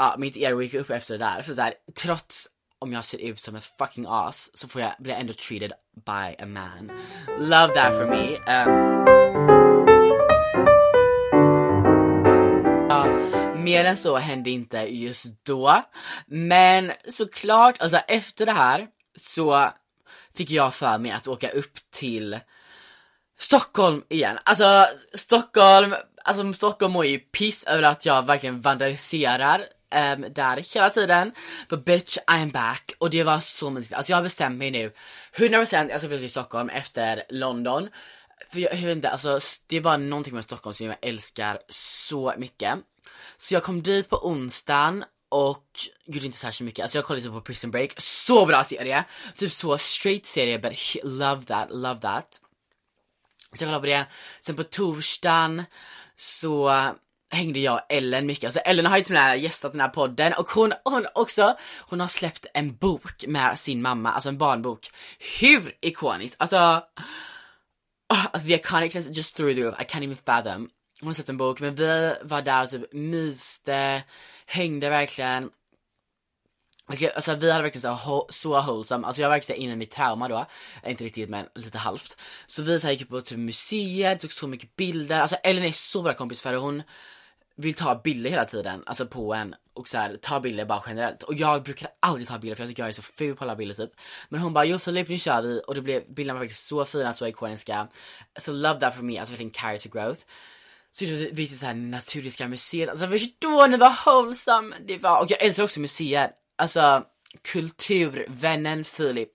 Ja, 0.00 0.14
mitt 0.18 0.36
ego 0.36 0.62
gick 0.62 0.74
upp 0.74 0.90
efter 0.90 1.18
det 1.18 1.24
där, 1.24 1.42
för 1.42 1.54
så 1.54 1.62
här, 1.62 1.74
trots 1.94 2.48
om 2.78 2.92
jag 2.92 3.04
ser 3.04 3.18
ut 3.18 3.40
som 3.40 3.56
ett 3.56 3.72
fucking 3.78 4.06
ass 4.08 4.50
så 4.54 4.68
får 4.68 4.80
jag, 4.80 4.92
blir 4.98 5.12
jag 5.12 5.20
ändå 5.20 5.32
treated 5.32 5.72
by 5.94 6.42
a 6.42 6.46
man. 6.46 6.90
Love 7.38 7.74
that 7.74 7.92
for 7.92 8.06
me. 8.06 8.36
Um, 8.36 9.04
ja, 12.88 13.06
mer 13.56 13.84
än 13.84 13.96
så 13.96 14.16
hände 14.16 14.50
inte 14.50 14.78
just 14.78 15.44
då. 15.44 15.84
Men 16.26 16.92
såklart, 17.08 17.80
alltså 17.80 17.96
efter 17.96 18.46
det 18.46 18.52
här 18.52 18.86
så 19.18 19.70
fick 20.34 20.50
jag 20.50 20.74
för 20.74 20.98
mig 20.98 21.10
att 21.10 21.28
åka 21.28 21.50
upp 21.50 21.78
till 21.90 22.38
Stockholm 23.38 24.02
igen. 24.08 24.38
Alltså 24.44 24.86
Stockholm, 25.14 25.94
alltså 26.24 26.52
Stockholm 26.52 26.92
mår 26.92 27.06
ju 27.06 27.18
piss 27.18 27.64
över 27.64 27.82
att 27.82 28.06
jag 28.06 28.26
verkligen 28.26 28.60
vandaliserar 28.60 29.64
um, 29.94 30.32
där 30.32 30.74
hela 30.74 30.90
tiden. 30.90 31.32
But 31.68 31.84
bitch, 31.84 32.18
I'm 32.26 32.52
back. 32.52 32.92
Och 32.98 33.10
det 33.10 33.24
var 33.24 33.38
så 33.38 33.70
mysigt. 33.70 33.94
Alltså 33.94 34.12
jag 34.12 34.16
har 34.16 34.22
bestämt 34.22 34.58
mig 34.58 34.70
nu, 34.70 34.92
100% 35.36 35.90
jag 35.90 36.00
ska 36.00 36.08
flytta 36.08 36.20
till 36.20 36.30
Stockholm 36.30 36.68
efter 36.70 37.22
London. 37.28 37.88
För 38.48 38.58
jag, 38.58 38.74
jag 38.74 38.78
vet 38.80 38.96
inte, 38.96 39.10
alltså 39.10 39.40
det 39.66 39.76
är 39.76 39.80
bara 39.80 39.96
någonting 39.96 40.34
med 40.34 40.44
Stockholm 40.44 40.74
som 40.74 40.86
jag 40.86 40.96
älskar 41.02 41.58
så 41.68 42.34
mycket. 42.38 42.78
Så 43.36 43.54
jag 43.54 43.62
kom 43.62 43.82
dit 43.82 44.10
på 44.10 44.26
onsdagen 44.26 45.04
och 45.28 45.64
gjorde 46.06 46.26
inte 46.26 46.38
särskilt 46.38 46.66
mycket, 46.66 46.82
alltså 46.82 46.98
jag 46.98 47.04
kollade 47.04 47.22
typ 47.22 47.32
på 47.32 47.40
Prison 47.40 47.70
Break, 47.70 48.00
så 48.00 48.46
bra 48.46 48.64
serie! 48.64 49.04
Typ 49.36 49.52
så 49.52 49.78
straight 49.78 50.26
serie 50.26 50.58
but 50.58 50.96
love 51.04 51.44
that, 51.44 51.68
love 51.70 52.00
that. 52.00 52.40
Så 53.52 53.64
jag 53.64 53.68
kollade 53.68 53.80
på 53.80 53.86
det, 53.86 54.06
sen 54.40 54.56
på 54.56 54.62
torsdagen 54.62 55.64
så 56.16 56.68
hängde 57.30 57.60
jag 57.60 57.74
och 57.74 57.80
Ellen 57.88 58.26
mycket, 58.26 58.44
alltså 58.44 58.60
Ellen 58.60 58.86
har 58.86 58.96
ju 58.96 59.02
typ 59.02 59.06
till 59.06 59.16
och 59.16 59.36
gästat 59.36 59.72
den 59.72 59.80
här 59.80 59.88
podden 59.88 60.32
och 60.32 60.48
hon, 60.50 60.72
hon 60.84 61.06
också, 61.14 61.56
hon 61.80 62.00
har 62.00 62.06
släppt 62.06 62.46
en 62.54 62.76
bok 62.76 63.26
med 63.26 63.58
sin 63.58 63.82
mamma, 63.82 64.12
alltså 64.12 64.28
en 64.28 64.38
barnbok. 64.38 64.90
Hur 65.40 65.74
ikonisk, 65.80 66.36
alltså, 66.38 66.56
oh, 68.12 68.26
alltså 68.26 68.48
the 68.48 68.54
iconicness 68.54 69.08
just 69.16 69.36
through 69.36 69.54
the 69.54 69.62
roof, 69.62 69.80
I 69.80 69.84
can't 69.84 70.04
even 70.04 70.16
fathom. 70.16 70.70
Hon 71.00 71.06
har 71.06 71.14
släppt 71.14 71.28
en 71.28 71.36
bok, 71.36 71.60
men 71.60 71.74
vi 71.74 72.14
var 72.22 72.42
där 72.42 72.62
och 72.62 72.70
typ 72.70 72.92
myste, 72.92 74.02
hängde 74.46 74.90
verkligen. 74.90 75.50
Alltså 77.14 77.34
vi 77.34 77.50
hade 77.50 77.62
verkligen 77.62 77.98
så, 77.98 78.26
så 78.30 78.60
wholesome, 78.60 79.06
alltså 79.06 79.22
jag 79.22 79.28
var 79.28 79.36
verkligen 79.36 79.62
inne 79.62 79.72
i 79.72 79.76
mitt 79.76 79.90
trauma 79.90 80.28
då, 80.28 80.46
eh, 80.82 80.90
inte 80.90 81.04
riktigt 81.04 81.28
men 81.28 81.46
lite 81.54 81.78
halvt. 81.78 82.20
Så 82.46 82.62
vi 82.62 82.80
så 82.80 82.86
här, 82.86 82.94
gick 82.94 83.08
på 83.08 83.20
typ 83.20 83.38
museer, 83.38 84.16
tog 84.16 84.32
så 84.32 84.46
mycket 84.46 84.76
bilder, 84.76 85.20
alltså 85.20 85.36
Ellen 85.36 85.64
är 85.64 85.72
så 85.72 86.02
bra 86.02 86.14
kompis 86.14 86.40
för 86.40 86.54
hon 86.54 86.82
vill 87.58 87.74
ta 87.74 88.00
bilder 88.04 88.30
hela 88.30 88.44
tiden, 88.44 88.82
alltså 88.86 89.06
på 89.06 89.34
en 89.34 89.54
och 89.74 89.88
så 89.88 89.98
här, 89.98 90.16
ta 90.22 90.40
bilder 90.40 90.64
bara 90.64 90.82
generellt. 90.86 91.22
Och 91.22 91.34
jag 91.34 91.62
brukar 91.62 91.88
aldrig 92.00 92.28
ta 92.28 92.38
bilder 92.38 92.56
för 92.56 92.62
jag 92.62 92.70
tycker 92.70 92.82
jag 92.82 92.88
är 92.88 92.92
så 92.92 93.02
ful 93.02 93.36
på 93.36 93.44
alla 93.44 93.56
bilder 93.56 93.74
typ. 93.74 93.90
Men 94.28 94.40
hon 94.40 94.52
bara, 94.52 94.64
jo 94.64 94.78
Filip 94.78 95.08
nu 95.08 95.18
kör 95.18 95.42
vi 95.42 95.62
och 95.66 95.74
det 95.74 95.82
blev, 95.82 96.14
bilderna 96.14 96.38
var 96.38 96.44
faktiskt 96.46 96.66
så 96.66 96.84
fina, 96.84 97.12
så 97.12 97.26
ikoniska. 97.26 97.88
Så 98.38 98.52
love 98.52 98.80
that 98.80 98.96
for 98.96 99.02
me, 99.02 99.18
alltså 99.18 99.32
verkligen 99.32 99.50
carries 99.50 99.86
a 99.86 99.88
growth. 99.92 100.20
Så 100.92 101.04
vi 101.04 101.30
vi 101.32 101.48
till 101.48 101.58
såhär 101.58 101.74
naturiska 101.74 102.48
museet, 102.48 102.90
alltså 102.90 103.06
förstår 103.06 103.68
ni 103.68 103.76
vad 103.76 103.96
wholesome 104.06 104.76
det 104.86 104.98
var? 104.98 105.20
Och 105.20 105.30
jag 105.30 105.42
älskar 105.42 105.62
också 105.62 105.80
museer, 105.80 106.30
alltså 106.56 107.04
kulturvännen 107.42 108.84
Filip. 108.84 109.30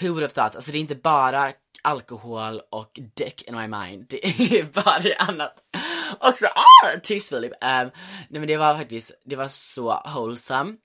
Who 0.00 0.08
would 0.08 0.22
have 0.22 0.34
thought? 0.34 0.56
Alltså 0.56 0.72
det 0.72 0.78
är 0.78 0.80
inte 0.80 0.94
bara 0.94 1.52
alkohol 1.82 2.60
och 2.70 2.98
dick 3.16 3.42
in 3.42 3.56
my 3.56 3.66
mind, 3.66 4.06
det 4.08 4.26
är 4.58 4.62
bara 4.62 5.14
annat 5.18 5.62
också, 6.20 6.46
ah, 6.46 6.98
tyst 7.02 7.28
Filip. 7.28 7.52
Um, 7.52 7.90
nej 8.28 8.40
men 8.40 8.46
det 8.46 8.56
var 8.56 8.78
faktiskt, 8.78 9.12
det 9.24 9.36
var 9.36 9.48
så 9.48 10.02
wholesome. 10.14 10.76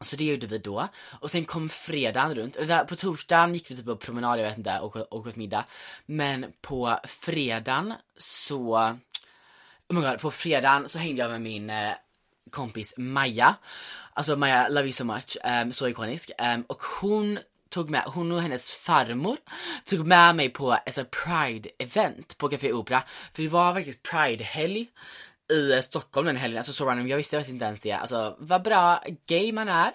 Så 0.00 0.16
det 0.16 0.24
gjorde 0.24 0.46
vi 0.46 0.58
då. 0.58 0.88
Och 1.20 1.30
sen 1.30 1.44
kom 1.44 1.68
fredagen 1.68 2.34
runt. 2.34 2.54
Där, 2.54 2.84
på 2.84 2.96
torsdagen 2.96 3.54
gick 3.54 3.70
vi 3.70 3.76
typ 3.76 3.84
på 3.84 3.96
promenad, 3.96 4.38
jag 4.38 4.44
vet 4.44 4.58
inte, 4.58 4.78
och, 4.78 4.96
och 4.96 5.26
åt 5.26 5.36
middag. 5.36 5.64
Men 6.06 6.46
på 6.60 6.98
fredagen 7.04 7.94
så... 8.18 8.74
Oh 9.88 9.98
my 9.98 10.00
God, 10.00 10.20
på 10.20 10.30
fredagen 10.30 10.88
så 10.88 10.98
hängde 10.98 11.22
jag 11.22 11.30
med 11.30 11.40
min 11.40 11.70
eh, 11.70 11.92
kompis 12.50 12.94
Maja. 12.96 13.54
Alltså 14.12 14.36
Maja, 14.36 14.68
love 14.68 14.82
you 14.82 14.92
so 14.92 15.04
much, 15.04 15.36
um, 15.44 15.72
så 15.72 15.88
ikonisk. 15.88 16.30
Um, 16.54 16.62
och 16.62 16.82
hon 17.00 17.38
tog 17.72 17.90
med, 17.90 18.02
hon 18.06 18.32
och 18.32 18.42
hennes 18.42 18.70
farmor 18.70 19.36
tog 19.84 20.06
med 20.06 20.36
mig 20.36 20.48
på 20.48 20.78
ett 20.86 21.10
pride-event 21.10 22.38
på 22.38 22.48
Café 22.48 22.72
Opera. 22.72 23.02
För 23.32 23.42
det 23.42 23.48
var 23.48 23.74
faktiskt 23.74 24.02
pride-helg 24.02 24.86
i 25.52 25.72
eh, 25.72 25.80
Stockholm 25.80 26.26
den 26.26 26.36
helgen, 26.36 26.58
alltså 26.58 26.72
så 26.72 26.86
random, 26.86 27.08
jag 27.08 27.16
visste 27.16 27.44
inte 27.48 27.64
ens 27.64 27.80
det. 27.80 27.92
Alltså 27.92 28.36
vad 28.38 28.62
bra 28.62 29.02
gay 29.26 29.52
man 29.52 29.68
är. 29.68 29.92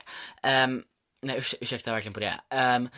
Um, 0.64 0.84
nej 1.22 1.38
urs 1.38 1.56
ursäkta 1.62 1.92
verkligen 1.92 2.14
på 2.14 2.20
det. 2.20 2.40
Um, 2.76 2.90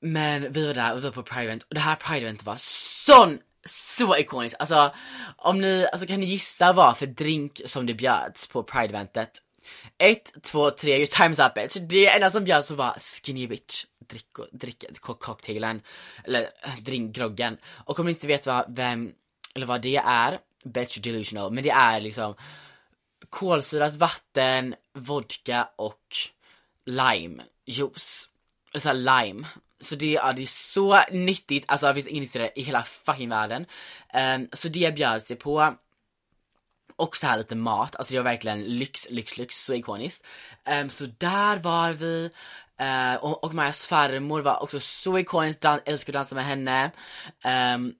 men 0.00 0.52
vi 0.52 0.66
var 0.66 0.74
där 0.74 0.94
vi 0.94 1.00
var 1.00 1.10
på 1.10 1.22
pride-event 1.22 1.62
och 1.68 1.74
det 1.74 1.80
här 1.80 1.96
pride-eventet 1.96 2.46
var 2.46 2.56
sån 2.58 3.38
så 3.64 4.16
ikoniskt. 4.16 4.60
Alltså 4.60 4.94
om 5.36 5.60
ni, 5.60 5.86
alltså 5.92 6.06
kan 6.06 6.20
ni 6.20 6.26
gissa 6.26 6.72
vad 6.72 6.96
för 6.96 7.06
drink 7.06 7.60
som 7.66 7.86
det 7.86 7.94
bjöds 7.94 8.48
på 8.48 8.62
pride-eventet? 8.62 9.42
Ett, 9.98 10.42
två, 10.42 10.70
tre, 10.70 10.96
your 10.96 11.06
time's 11.06 11.46
up 11.46 11.54
bitch. 11.54 11.76
Det 11.76 12.08
enda 12.08 12.30
som 12.30 12.44
bjöds 12.44 12.68
på 12.68 12.74
var 12.74 12.96
skinny 12.98 13.46
bitch. 13.46 13.84
Drick, 14.12 14.26
drick 14.52 15.00
cocktailen, 15.00 15.82
eller 16.24 16.42
äh, 16.42 16.76
drink 16.80 17.16
groggen. 17.16 17.56
Och 17.84 17.98
om 17.98 18.06
ni 18.06 18.12
inte 18.12 18.26
vet 18.26 18.46
vad, 18.46 18.64
vem, 18.68 19.12
eller 19.54 19.66
vad 19.66 19.82
det 19.82 19.96
är, 19.96 20.38
bitch 20.64 20.96
delusional, 20.96 21.52
men 21.52 21.64
det 21.64 21.70
är 21.70 22.00
liksom 22.00 22.34
kolsyrat 23.30 23.94
vatten, 23.94 24.74
vodka 24.92 25.68
och 25.76 26.16
limejuice. 26.84 28.28
Eller 28.72 28.80
såhär 28.80 28.94
lime. 28.94 29.46
Så 29.80 29.94
det, 29.94 30.12
ja, 30.12 30.32
det 30.32 30.42
är 30.42 30.46
så 30.46 31.00
nyttigt, 31.10 31.64
alltså 31.68 31.86
det 31.86 31.94
finns 31.94 32.06
inget 32.06 32.58
i 32.58 32.62
hela 32.62 32.82
fucking 32.82 33.28
världen. 33.28 33.66
Um, 34.14 34.48
så 34.52 34.68
det 34.68 34.94
bjöd 34.94 35.22
sig 35.22 35.36
på. 35.36 35.74
Och 36.96 37.16
så 37.16 37.26
här 37.26 37.38
lite 37.38 37.54
mat, 37.54 37.96
alltså 37.96 38.12
det 38.12 38.18
var 38.18 38.24
verkligen 38.24 38.64
lyx, 38.64 39.06
lyx, 39.10 39.38
lyx, 39.38 39.64
så 39.64 39.74
ikoniskt. 39.74 40.26
Um, 40.80 40.88
så 40.88 41.06
där 41.18 41.56
var 41.56 41.92
vi, 41.92 42.30
uh, 42.82 43.24
och, 43.24 43.44
och 43.44 43.54
Majas 43.54 43.86
farmor 43.86 44.40
var 44.40 44.62
också 44.62 44.80
så 44.80 45.18
ikonisk, 45.18 45.60
dan 45.60 45.80
älskade 45.84 46.18
att 46.18 46.20
dansa 46.20 46.34
med 46.34 46.44
henne. 46.44 46.90
Um, 47.74 47.94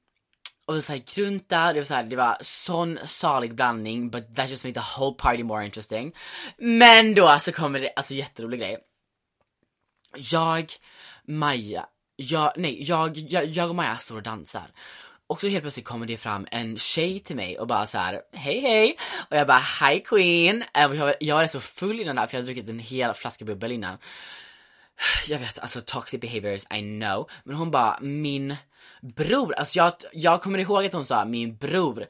och 0.67 0.75
så 0.75 0.83
såhär 0.83 1.03
grunta, 1.15 1.73
det 1.73 1.81
var 1.81 1.85
såhär, 1.85 2.03
det 2.03 2.17
var 2.17 2.37
sån 2.41 2.99
salig 3.05 3.55
blandning, 3.55 4.11
but 4.11 4.37
that 4.37 4.51
just 4.51 4.65
made 4.65 4.81
the 4.81 4.87
whole 4.99 5.15
party 5.19 5.45
more 5.45 5.65
interesting. 5.65 6.13
Men 6.59 7.15
då 7.15 7.39
så 7.41 7.53
kommer 7.53 7.81
det, 7.81 7.93
alltså 7.97 8.15
jätterolig 8.15 8.61
grej. 8.61 8.79
Jag, 10.17 10.73
Maja, 11.25 11.87
jag, 12.17 12.53
nej, 12.57 12.83
jag, 12.83 13.19
jag, 13.19 13.45
jag 13.45 13.69
och 13.69 13.75
Maja 13.75 13.97
står 13.97 14.17
och 14.17 14.23
dansar. 14.23 14.71
Och 15.27 15.41
så 15.41 15.47
helt 15.49 15.63
plötsligt 15.63 15.87
kommer 15.87 16.07
det 16.07 16.17
fram 16.17 16.47
en 16.51 16.79
tjej 16.79 17.21
till 17.21 17.37
mig 17.37 17.59
och 17.59 17.67
bara 17.67 17.87
så 17.87 17.99
här: 17.99 18.21
hej 18.33 18.61
hej! 18.61 18.97
Och 19.31 19.37
jag 19.37 19.47
bara 19.47 19.63
hi 19.81 20.01
queen! 20.01 20.65
Eh, 20.75 20.93
jag, 20.95 21.15
jag 21.21 21.37
var 21.37 21.47
så 21.47 21.61
full 21.61 22.01
innan 22.01 22.17
där 22.17 22.27
för 22.27 22.35
jag 22.35 22.43
hade 22.43 22.53
druckit 22.53 22.69
en 22.69 22.79
hel 22.79 23.15
flaska 23.15 23.45
bubbel 23.45 23.73
innan. 23.73 23.99
Jag 25.27 25.39
vet, 25.39 25.59
alltså 25.59 25.81
toxic 25.81 26.21
behaviors, 26.21 26.63
I 26.75 26.81
know. 26.81 27.31
Men 27.45 27.57
hon 27.57 27.71
bara, 27.71 27.99
min 28.01 28.57
bror, 29.03 29.55
alltså 29.55 29.79
jag, 29.79 29.93
jag 30.13 30.43
kommer 30.43 30.59
ihåg 30.59 30.85
att 30.87 30.93
hon 30.93 31.05
sa 31.05 31.25
min 31.25 31.57
bror 31.57 32.07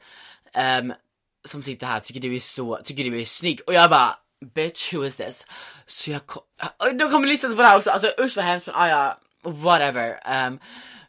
um, 0.79 0.93
som 1.45 1.63
sitter 1.63 1.87
här 1.87 1.99
tycker 1.99 2.19
du 2.19 2.35
är 2.35 2.39
så, 2.39 2.79
tycker 2.83 3.03
du 3.03 3.21
är 3.21 3.25
snygg 3.25 3.61
och 3.67 3.73
jag 3.73 3.89
bara 3.89 4.17
bitch 4.53 4.93
who 4.93 5.05
is 5.05 5.15
this? 5.15 5.45
Så 5.85 6.11
jag 6.11 6.25
kom, 6.25 6.41
de 6.99 7.11
kommer 7.11 7.27
lyssna 7.27 7.49
på 7.49 7.61
det 7.61 7.67
här 7.67 7.77
också, 7.77 7.89
alltså 7.89 8.11
usch 8.19 8.35
vad 8.35 8.45
hemskt 8.45 8.67
men 8.67 8.75
ah, 8.75 8.87
ja, 8.87 9.17
whatever. 9.43 10.19
Um, 10.47 10.59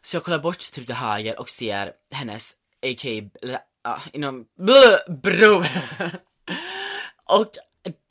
så 0.01 0.15
jag 0.15 0.23
kollar 0.23 0.39
bort 0.39 0.59
typ 0.59 0.85
till 0.85 0.95
höger 0.95 1.39
och 1.39 1.49
ser 1.49 1.91
hennes 2.11 2.53
aka, 2.85 3.09
uh, 3.09 4.07
inom, 4.13 4.45
blö, 4.57 4.97
bror. 5.07 5.67
och 7.25 7.51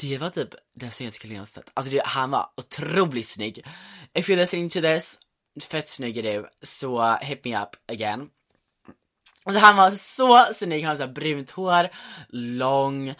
det 0.03 0.19
var 0.19 0.31
typ 0.31 0.55
den 0.75 0.91
snyggaste 0.91 1.21
killen 1.21 1.37
jag 1.37 1.49
sett. 1.49 1.71
Alltså 1.75 1.93
det, 1.93 2.03
han 2.05 2.31
var 2.31 2.49
otroligt 2.57 3.29
snygg. 3.29 3.67
If 4.15 4.29
you're 4.29 4.37
listening 4.37 4.69
to 4.71 4.81
this, 4.81 5.19
fett 5.71 5.89
snygg 5.89 6.17
är 6.17 6.23
du, 6.23 6.49
så 6.63 7.15
hit 7.15 7.45
me 7.45 7.63
up 7.63 7.69
again. 7.93 8.29
Alltså 9.45 9.61
han 9.61 9.77
var 9.77 9.91
så 9.91 10.55
snygg, 10.55 10.83
han 10.83 10.89
hade 10.89 10.99
såhär 10.99 11.13
brunt 11.13 11.51
hår, 11.51 11.89
lång 12.29 13.15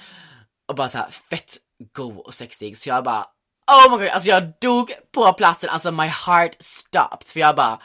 och 0.69 0.75
bara 0.75 0.89
såhär 0.89 1.11
fett 1.11 1.57
go 1.93 2.19
och 2.19 2.35
sexig. 2.35 2.77
Så 2.77 2.89
jag 2.89 3.05
bara, 3.05 3.27
oh 3.67 3.91
my 3.91 4.05
god, 4.05 4.09
alltså 4.09 4.29
jag 4.29 4.53
dog 4.61 4.93
på 5.13 5.33
platsen, 5.33 5.71
alltså 5.71 5.93
my 5.93 6.07
heart 6.07 6.57
stopped. 6.59 7.29
För 7.29 7.41
jag 7.41 7.57
bara, 7.57 7.79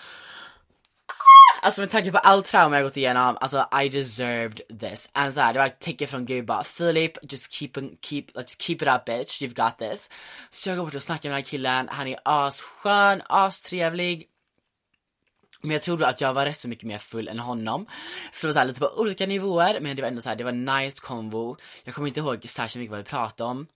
Alltså 1.61 1.81
med 1.81 1.89
tanke 1.89 2.11
på 2.11 2.17
all 2.17 2.43
trauma 2.43 2.75
jag 2.75 2.83
gått 2.83 2.97
igenom, 2.97 3.37
alltså 3.41 3.67
I 3.83 3.89
deserved 3.89 4.61
this. 4.79 5.09
And 5.13 5.33
så 5.33 5.39
här, 5.39 5.53
det 5.53 5.59
var 5.59 5.65
ett 5.65 5.79
tecken 5.79 6.07
från 6.07 6.25
gud 6.25 6.45
bara, 6.45 6.63
Philip, 6.63 7.17
just 7.31 7.51
keep, 7.51 7.71
keep, 8.01 8.23
let's 8.33 8.61
keep 8.61 8.75
it 8.75 8.87
up 8.87 9.05
bitch, 9.05 9.41
you've 9.41 9.65
got 9.65 9.77
this. 9.77 10.09
Så 10.49 10.69
jag 10.69 10.77
går 10.77 10.85
bort 10.85 10.95
och 10.95 11.01
snackar 11.01 11.29
med 11.29 11.35
den 11.35 11.43
här 11.43 11.49
killen, 11.49 11.89
han 11.91 12.07
är 12.07 12.19
asskön, 12.25 13.21
astrevlig. 13.29 14.27
Men 15.61 15.71
jag 15.71 15.81
trodde 15.81 16.07
att 16.07 16.21
jag 16.21 16.33
var 16.33 16.45
rätt 16.45 16.59
så 16.59 16.67
mycket 16.67 16.85
mer 16.85 16.97
full 16.97 17.27
än 17.27 17.39
honom. 17.39 17.85
Så 18.31 18.47
det 18.47 18.47
var 18.47 18.53
så 18.53 18.59
här, 18.59 18.65
lite 18.65 18.79
på 18.79 18.99
olika 18.99 19.25
nivåer, 19.25 19.79
men 19.81 19.95
det 19.95 20.01
var 20.01 20.09
ändå 20.09 20.21
så 20.21 20.29
här, 20.29 20.35
det 20.35 20.43
var 20.43 20.51
nice 20.51 21.01
konvo. 21.01 21.57
Jag 21.83 21.95
kommer 21.95 22.07
inte 22.07 22.19
ihåg 22.19 22.49
särskilt 22.49 22.81
mycket 22.81 22.91
vad 22.91 22.99
vi 22.99 23.05
pratade 23.05 23.49
om. 23.49 23.67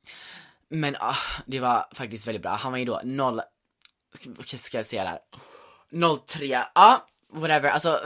Men 0.69 0.95
ah, 0.99 1.15
det 1.45 1.59
var 1.59 1.85
faktiskt 1.93 2.27
väldigt 2.27 2.41
bra. 2.41 2.51
Han 2.51 2.71
var 2.71 2.79
ju 2.79 2.85
då 2.85 3.01
0, 3.03 3.41
ska, 4.43 4.57
ska 4.57 4.77
jag 4.77 4.85
säga 4.85 5.03
där? 5.03 5.19
03, 6.27 6.45
ja. 6.45 6.71
Ah, 6.75 6.99
whatever, 7.33 7.69
alltså. 7.69 7.99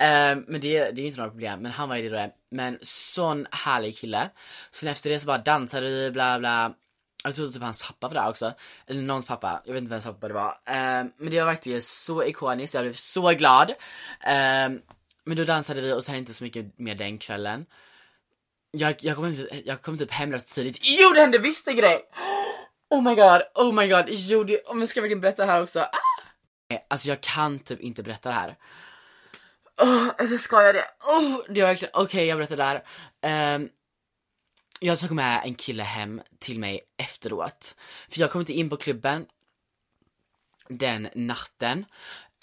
Um, 0.00 0.44
men 0.48 0.60
det, 0.60 0.90
det 0.90 1.02
är 1.02 1.06
inte 1.06 1.18
några 1.18 1.30
problem, 1.30 1.60
men 1.60 1.72
han 1.72 1.88
var 1.88 1.96
ju 1.96 2.10
det 2.10 2.22
då. 2.22 2.32
Men 2.50 2.78
sån 2.82 3.46
härlig 3.50 3.96
kille. 3.96 4.30
Sen 4.70 4.88
efter 4.88 5.10
det 5.10 5.20
så 5.20 5.26
bara 5.26 5.38
dansade 5.38 5.88
vi, 5.88 6.10
bla 6.10 6.38
bla. 6.38 6.74
Jag 7.24 7.34
trodde 7.34 7.52
typ 7.52 7.62
hans 7.62 7.78
pappa 7.78 8.08
var 8.08 8.14
där 8.14 8.28
också. 8.28 8.52
Eller 8.86 9.02
någons 9.02 9.26
pappa, 9.26 9.62
jag 9.64 9.72
vet 9.72 9.80
inte 9.80 9.92
vems 9.92 10.04
pappa 10.04 10.28
det 10.28 10.34
var. 10.34 10.50
Um, 10.50 11.12
men 11.16 11.30
det 11.30 11.38
var 11.38 11.46
verkligen 11.46 11.82
så 11.82 12.24
ikoniskt, 12.24 12.74
jag 12.74 12.84
blev 12.84 12.92
så 12.92 13.30
glad. 13.30 13.70
Um, 13.70 14.82
men 15.24 15.36
då 15.36 15.44
dansade 15.44 15.80
vi 15.80 15.92
och 15.92 16.04
sen 16.04 16.14
inte 16.14 16.34
så 16.34 16.44
mycket 16.44 16.78
mer 16.78 16.94
den 16.94 17.18
kvällen. 17.18 17.66
Jag, 18.72 18.94
jag, 19.00 19.16
kom, 19.16 19.36
typ, 19.36 19.66
jag 19.66 19.82
kom 19.82 19.98
typ 19.98 20.12
hem 20.12 20.32
rätt 20.32 20.48
tidigt. 20.48 20.78
Jo 20.82 21.12
det 21.14 21.20
hände 21.20 21.38
visst 21.38 21.68
en 21.68 21.76
grej! 21.76 22.02
Oh 22.92 23.02
my 23.02 23.14
god, 23.14 23.42
oh 23.54 23.74
my 23.74 23.88
god, 23.88 24.04
jo 24.08 24.44
det, 24.44 24.60
om 24.66 24.80
jag 24.80 24.88
ska 24.88 25.00
verkligen 25.00 25.20
berätta 25.20 25.46
det 25.46 25.52
här 25.52 25.62
också? 25.62 25.80
Ah! 25.80 26.09
Alltså 26.88 27.08
jag 27.08 27.20
kan 27.20 27.58
typ 27.58 27.80
inte 27.80 28.02
berätta 28.02 28.28
det 28.28 28.34
här. 28.34 28.56
Oh, 29.82 30.08
eller 30.18 30.38
ska 30.38 30.62
jag 30.62 30.74
det? 30.74 30.84
Oh, 31.00 31.40
det 31.48 31.64
okej 31.64 31.90
okay, 31.94 32.24
jag 32.24 32.38
berättar 32.38 32.56
det 32.56 32.82
här. 33.22 33.54
Um, 33.56 33.68
jag 34.80 34.98
tog 34.98 35.10
med 35.10 35.40
en 35.44 35.54
kille 35.54 35.82
hem 35.82 36.22
till 36.38 36.58
mig 36.58 36.80
efteråt. 36.96 37.74
För 38.08 38.20
jag 38.20 38.30
kom 38.30 38.40
inte 38.40 38.52
in 38.52 38.70
på 38.70 38.76
klubben 38.76 39.26
den 40.68 41.08
natten. 41.14 41.84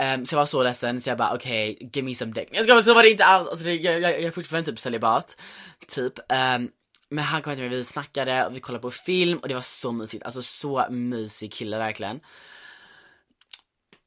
Um, 0.01 0.25
så 0.25 0.33
jag 0.35 0.39
var 0.39 0.45
så 0.45 0.63
ledsen 0.63 1.01
så 1.01 1.09
jag 1.09 1.17
bara 1.17 1.35
okej, 1.35 1.73
okay, 1.75 1.89
give 1.93 2.05
me 2.05 2.15
some 2.15 2.31
dick. 2.31 2.49
Jag 2.51 2.65
ska 2.65 2.81
så 2.81 2.93
var 2.93 3.03
det 3.03 3.09
inte 3.09 3.25
alls, 3.25 3.49
alltså, 3.49 3.69
jag, 3.69 4.01
jag, 4.01 4.11
jag 4.11 4.23
är 4.23 4.31
fortfarande 4.31 4.71
typ 4.71 4.79
celibat. 4.79 5.41
Typ. 5.87 6.19
Um, 6.19 6.71
men 7.09 7.23
han 7.23 7.41
kom 7.41 7.53
till 7.53 7.63
mig, 7.63 7.77
vi 7.77 7.83
snackade 7.83 8.45
och 8.45 8.55
vi 8.55 8.59
kollade 8.59 8.81
på 8.81 8.91
film 8.91 9.37
och 9.37 9.47
det 9.47 9.53
var 9.53 9.61
så 9.61 9.91
mysigt. 9.91 10.23
Alltså 10.23 10.41
så 10.41 10.85
mysig 10.89 11.53
kille 11.53 11.77
verkligen. 11.77 12.19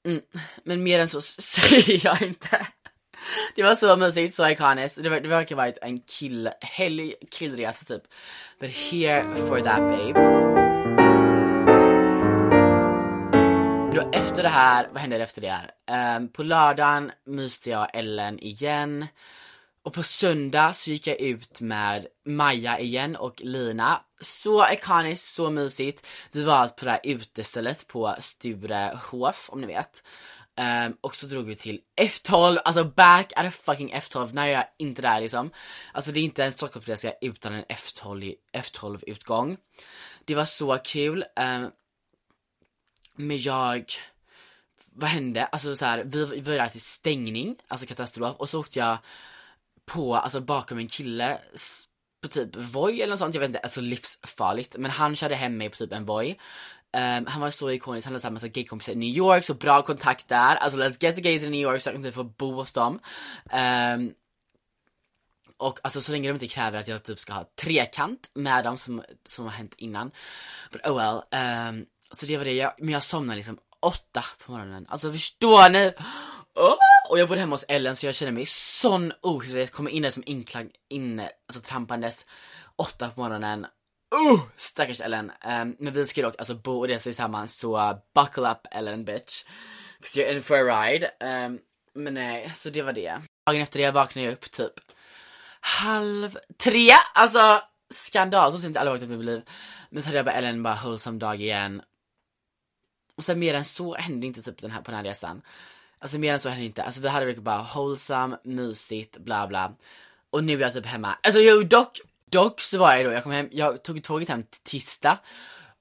Mm. 0.06 0.20
Men 0.64 0.82
mer 0.82 0.98
än 0.98 1.08
så 1.08 1.20
säger 1.42 2.00
jag 2.04 2.22
inte. 2.22 2.66
Det 3.54 3.62
var 3.62 3.74
så 3.74 3.96
mysigt, 3.96 4.34
så 4.34 4.48
ikoniskt. 4.48 5.02
Det, 5.02 5.10
var, 5.10 5.20
det 5.20 5.28
verkar 5.28 5.56
varit 5.56 5.78
en 5.82 5.98
killhelg, 5.98 7.14
killresa 7.30 7.84
typ. 7.84 8.02
But 8.60 8.70
here 8.70 9.34
for 9.34 9.60
that 9.60 9.80
babe. 9.80 10.20
Då 13.94 14.10
efter 14.12 14.42
det 14.42 14.48
här, 14.48 14.88
vad 14.92 15.00
hände 15.00 15.16
efter 15.16 15.40
det 15.40 15.50
här? 15.50 16.16
Um, 16.16 16.28
på 16.28 16.42
lördagen 16.42 17.12
myste 17.26 17.70
jag 17.70 17.88
Ellen 17.94 18.38
igen. 18.38 19.06
Och 19.82 19.92
på 19.92 20.02
söndag 20.02 20.72
så 20.72 20.90
gick 20.90 21.06
jag 21.06 21.20
ut 21.20 21.60
med 21.60 22.06
Maja 22.24 22.78
igen 22.78 23.16
och 23.16 23.40
Lina. 23.40 24.02
Så 24.20 24.72
ikoniskt, 24.72 25.34
så 25.34 25.50
mysigt. 25.50 26.06
Vi 26.32 26.44
var 26.44 26.68
på 26.68 26.84
det 26.84 26.90
här 26.90 27.00
utestället 27.04 27.86
på 27.86 28.16
Sturehof, 28.18 29.50
om 29.50 29.60
ni 29.60 29.66
vet. 29.66 30.02
Um, 30.56 30.96
och 31.00 31.16
så 31.16 31.26
drog 31.26 31.44
vi 31.44 31.54
till 31.54 31.80
F12, 31.96 32.58
alltså 32.58 32.84
back 32.84 33.32
at 33.36 33.46
a 33.46 33.50
fucking 33.50 33.94
F12, 33.94 34.34
när 34.34 34.46
jag 34.46 34.60
är 34.60 34.68
inte 34.78 35.02
där 35.02 35.20
liksom. 35.20 35.50
Alltså 35.92 36.12
det 36.12 36.20
är 36.20 36.24
inte 36.24 36.44
en 36.44 36.52
Stockholmsresa 36.52 37.12
utan 37.20 37.52
en 37.52 37.64
F12, 37.64 38.34
F12 38.52 39.04
utgång. 39.06 39.56
Det 40.24 40.34
var 40.34 40.44
så 40.44 40.78
kul. 40.84 41.24
Um, 41.36 41.70
men 43.16 43.38
jag, 43.38 43.84
vad 44.92 45.10
hände? 45.10 45.44
Alltså 45.44 45.76
så 45.76 45.84
här, 45.84 46.02
vi, 46.04 46.24
vi 46.24 46.40
var 46.40 46.54
där 46.54 46.68
till 46.68 46.80
stängning, 46.80 47.56
alltså 47.68 47.86
katastrof, 47.86 48.36
och 48.36 48.48
så 48.48 48.60
åkte 48.60 48.78
jag 48.78 48.98
på, 49.90 50.16
alltså 50.16 50.40
bakom 50.40 50.78
en 50.78 50.88
kille 50.88 51.38
på 52.22 52.28
typ 52.28 52.56
Voi 52.56 53.00
eller 53.00 53.10
något 53.10 53.18
sånt, 53.18 53.34
jag 53.34 53.40
vet 53.40 53.48
inte, 53.48 53.58
alltså 53.58 53.80
livsfarligt. 53.80 54.76
Men 54.78 54.90
han 54.90 55.16
körde 55.16 55.34
hem 55.34 55.56
mig 55.56 55.68
på 55.68 55.76
typ 55.76 55.92
en 55.92 56.04
Voi. 56.04 56.30
Um, 56.96 57.26
han 57.26 57.40
var 57.40 57.50
så 57.50 57.70
ikonisk, 57.70 58.06
han 58.06 58.12
hade 58.12 58.20
såhär 58.20 58.32
massa 58.32 58.48
gaykompisar 58.48 58.92
i 58.92 58.96
New 58.96 59.16
York, 59.16 59.44
så 59.44 59.54
bra 59.54 59.82
kontakt 59.82 60.28
där. 60.28 60.56
Alltså 60.56 60.78
let's 60.78 60.96
get 61.00 61.16
the 61.16 61.20
gays 61.20 61.42
in 61.42 61.50
New 61.50 61.60
York 61.60 61.82
så 61.82 61.90
jag 61.90 62.02
kan 62.02 62.12
få 62.12 62.24
bo 62.24 62.52
hos 62.52 62.72
dem. 62.72 63.00
Um, 63.52 64.14
och 65.56 65.78
alltså 65.82 66.00
så 66.00 66.12
länge 66.12 66.28
de 66.28 66.32
inte 66.32 66.48
kräver 66.48 66.78
att 66.78 66.88
jag 66.88 67.04
typ 67.04 67.18
ska 67.18 67.32
ha 67.32 67.44
trekant 67.62 68.30
med 68.34 68.64
dem 68.64 68.78
som, 68.78 69.02
som 69.26 69.44
har 69.44 69.52
hänt 69.52 69.74
innan. 69.76 70.10
But 70.72 70.86
oh 70.86 70.96
well. 70.96 71.22
Um, 71.70 71.86
så 72.10 72.26
det 72.26 72.36
var 72.36 72.44
det, 72.44 72.52
jag, 72.52 72.72
men 72.78 72.88
jag 72.88 73.02
somnade 73.02 73.36
liksom 73.36 73.58
åtta 73.80 74.24
på 74.38 74.52
morgonen. 74.52 74.86
Alltså 74.88 75.12
förstår 75.12 75.70
ni? 75.70 75.92
Oh! 76.60 76.76
Och 77.10 77.18
jag 77.18 77.28
bodde 77.28 77.40
hemma 77.40 77.54
hos 77.54 77.64
Ellen 77.68 77.96
så 77.96 78.06
jag 78.06 78.14
känner 78.14 78.32
mig 78.32 78.46
sån 78.46 79.12
jag 79.54 79.70
Kommer 79.70 79.90
in 79.90 80.02
där 80.02 80.10
som 80.10 80.22
inklang, 80.26 80.70
inne, 80.88 81.30
alltså 81.48 81.68
trampandes 81.68 82.26
åtta 82.76 83.08
på 83.08 83.20
morgonen. 83.20 83.66
Oh, 84.10 84.40
stackars 84.56 85.00
Ellen. 85.00 85.32
Um, 85.44 85.76
men 85.78 85.92
vi 85.92 86.06
ska 86.06 86.22
dock 86.22 86.34
alltså 86.38 86.54
bo 86.54 86.78
och 86.78 86.88
resa 86.88 87.02
tillsammans 87.02 87.58
så 87.58 87.76
uh, 87.76 87.96
buckle 88.14 88.50
up 88.50 88.66
Ellen 88.70 89.04
bitch. 89.04 89.44
Cause 90.00 90.20
you're 90.20 90.32
in 90.32 90.42
for 90.42 90.70
a 90.70 90.82
ride. 90.82 91.10
Um, 91.20 91.60
men 91.94 92.14
nej, 92.14 92.50
så 92.54 92.70
det 92.70 92.82
var 92.82 92.92
det. 92.92 93.20
Dagen 93.46 93.62
efter 93.62 93.78
det 93.78 93.90
vaknade 93.90 94.26
jag 94.26 94.32
upp 94.32 94.50
typ 94.50 94.72
halv 95.60 96.36
tre. 96.58 96.90
Alltså 97.14 97.62
skandal, 97.90 98.52
så 98.52 98.58
ser 98.58 98.66
inte 98.66 98.80
alla 98.80 98.90
varit 98.90 99.02
i 99.02 99.06
mitt 99.06 99.24
liv. 99.26 99.42
Men 99.90 100.02
så 100.02 100.08
hade 100.08 100.18
jag 100.18 100.26
bara 100.26 100.34
Ellen 100.34 100.62
bara 100.62 100.74
wholesome 100.74 101.18
dag 101.18 101.40
igen. 101.40 101.82
Och 103.16 103.24
sen 103.24 103.38
mer 103.38 103.54
än 103.54 103.64
så 103.64 103.94
hände 103.94 104.26
inte 104.26 104.42
typ 104.42 104.60
den 104.60 104.70
här, 104.70 104.82
på 104.82 104.90
den 104.90 104.98
här 104.98 105.04
resan. 105.04 105.42
Alltså 106.00 106.18
mer 106.18 106.32
än 106.32 106.40
så 106.40 106.48
hände 106.48 106.64
inte, 106.64 106.82
alltså 106.82 107.00
vi 107.00 107.08
hade 107.08 107.26
verkligen 107.26 107.44
bara 107.44 107.66
wholesome, 107.74 108.38
mysigt, 108.44 109.18
bla 109.18 109.46
bla. 109.46 109.72
Och 110.30 110.44
nu 110.44 110.54
är 110.54 110.60
jag 110.60 110.72
typ 110.72 110.86
hemma, 110.86 111.18
alltså 111.22 111.40
jo 111.40 111.62
dock, 111.62 112.00
dock 112.30 112.60
så 112.60 112.78
var 112.78 112.94
jag 112.94 113.04
då, 113.06 113.12
jag 113.12 113.22
kom 113.22 113.32
hem, 113.32 113.48
jag 113.52 113.82
tog 113.82 114.02
tåget 114.02 114.28
hem 114.28 114.42
till 114.42 114.60
tisdag. 114.60 115.18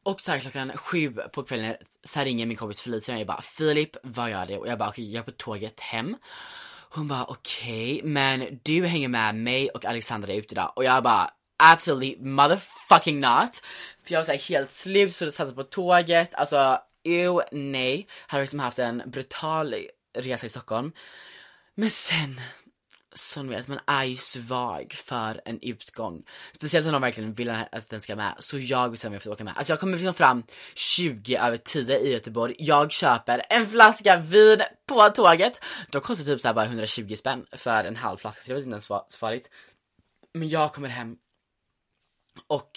Och 0.04 0.22
så 0.22 0.32
här 0.32 0.40
klockan 0.40 0.72
sju 0.78 1.14
på 1.34 1.44
kvällen 1.44 1.76
så 2.04 2.20
här 2.20 2.26
ringer 2.26 2.46
min 2.46 2.58
kompis 2.58 2.82
Felicia 2.82 3.16
och 3.16 3.20
jag 3.20 3.28
bara 3.28 3.42
Filip, 3.42 3.96
vad 4.04 4.32
gör 4.32 4.46
du? 4.46 4.58
Och 4.58 4.68
jag 4.68 4.78
bara 4.78 4.90
okej, 4.90 5.04
okay, 5.04 5.14
jag 5.14 5.22
är 5.22 5.26
på 5.26 5.32
tåget 5.32 5.80
hem. 5.80 6.18
Hon 6.92 7.08
bara 7.08 7.24
okej, 7.24 7.96
okay, 7.96 8.10
men 8.10 8.60
du 8.64 8.86
hänger 8.86 9.08
med 9.08 9.36
mig 9.36 9.70
och 9.70 9.86
Alexandra 9.86 10.34
ut 10.34 10.52
idag. 10.52 10.74
Och 10.76 10.84
jag 10.84 11.04
bara 11.04 11.30
absolutely 11.64 12.30
motherfucking 12.30 13.20
not. 13.20 13.62
För 14.04 14.14
jag 14.14 14.20
var 14.20 14.26
så 14.26 14.32
här 14.32 14.40
helt 14.40 14.72
slut, 14.72 15.14
så 15.14 15.24
jag 15.24 15.34
satt 15.34 15.56
på 15.56 15.64
tåget, 15.64 16.34
alltså 16.34 16.80
ew, 17.04 17.42
nej. 17.52 18.08
Hade 18.28 18.44
liksom 18.44 18.60
haft 18.60 18.80
en 18.80 19.04
brutal 19.06 19.76
resa 20.22 20.46
i 20.46 20.50
Stockholm. 20.50 20.92
Men 21.76 21.90
sen, 21.90 22.42
som 23.14 23.50
vet, 23.50 23.68
man 23.68 23.80
är 23.88 24.04
ju 24.04 24.16
svag 24.16 24.94
för 24.94 25.42
en 25.46 25.60
utgång. 25.62 26.24
Speciellt 26.56 26.86
om 26.86 26.94
de 26.94 27.02
verkligen 27.02 27.34
vill 27.34 27.50
att 27.50 27.90
den 27.90 28.02
ska 28.02 28.16
med. 28.16 28.36
Så 28.40 28.58
jag 28.58 28.92
bestämmer 28.92 29.12
mig 29.12 29.20
för 29.20 29.30
att 29.30 29.34
åka 29.34 29.44
med. 29.44 29.54
Alltså 29.58 29.74
jag 29.74 29.80
kommer 29.80 29.98
liksom 29.98 30.14
fram 30.14 30.44
20 30.76 31.36
över 31.36 31.58
10 31.58 32.00
i 32.00 32.12
Göteborg. 32.12 32.56
Jag 32.60 32.92
köper 32.92 33.46
en 33.50 33.70
flaska 33.70 34.18
vin 34.18 34.62
på 34.88 35.10
tåget. 35.10 35.64
De 35.92 36.02
kostar 36.02 36.26
typ 36.26 36.42
såhär 36.42 36.56
bara 36.56 36.66
120 36.66 37.16
spänn 37.16 37.46
för 37.52 37.84
en 37.84 37.96
halv 37.96 38.18
flaska, 38.18 38.42
så 38.42 38.48
det 38.48 38.54
var 38.54 38.62
inte 38.62 38.70
ens 38.70 38.86
så 38.86 39.06
farligt. 39.20 39.50
Men 40.34 40.50
jag 40.50 40.74
kommer 40.74 40.90
hem 40.90 41.16
och 42.48 42.72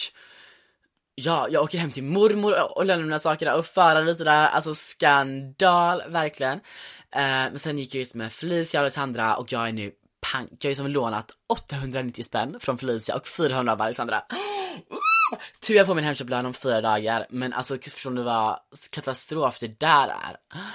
Ja, 1.14 1.48
jag 1.50 1.62
åker 1.62 1.78
hem 1.78 1.90
till 1.90 2.04
mormor 2.04 2.54
och 2.76 2.86
lämnar 2.86 3.04
mina 3.04 3.18
saker 3.18 3.46
där 3.46 3.54
och 3.54 3.66
förar 3.66 4.04
lite 4.04 4.24
där, 4.24 4.46
alltså 4.46 4.74
skandal, 4.74 6.02
verkligen. 6.08 6.52
Eh, 6.52 7.20
men 7.20 7.58
sen 7.58 7.78
gick 7.78 7.94
jag 7.94 8.02
ut 8.02 8.14
med 8.14 8.32
Felicia 8.32 8.80
och 8.80 8.82
Alexandra 8.82 9.36
och 9.36 9.52
jag 9.52 9.68
är 9.68 9.72
nu 9.72 9.92
pank. 10.32 10.50
Jag 10.50 10.68
har 10.68 10.70
ju 10.70 10.74
som 10.74 10.86
lånat 10.86 11.30
890 11.48 12.22
spänn 12.22 12.56
från 12.60 12.78
Felicia 12.78 13.16
och 13.16 13.26
400 13.26 13.72
av 13.72 13.82
Alexandra. 13.82 14.22
Tur 15.66 15.74
jag 15.74 15.86
får 15.86 15.94
min 15.94 16.04
hemköplön 16.04 16.46
om 16.46 16.54
fyra 16.54 16.80
dagar, 16.80 17.26
men 17.30 17.52
alltså 17.52 17.78
förstår 17.78 18.10
du 18.10 18.22
vad 18.22 18.58
katastrof 18.90 19.58
det 19.58 19.80
där 19.80 20.08
är? 20.08 20.36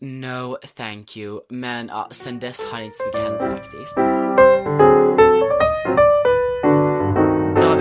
No 0.00 0.56
thank 0.76 1.16
you, 1.16 1.40
men 1.50 1.88
ja, 1.88 2.08
sen 2.10 2.38
dess 2.38 2.64
har 2.64 2.80
inte 2.80 2.96
så 2.96 3.06
mycket 3.06 3.20
hänt 3.20 3.40
faktiskt. 3.40 3.94
Ja 3.96 4.34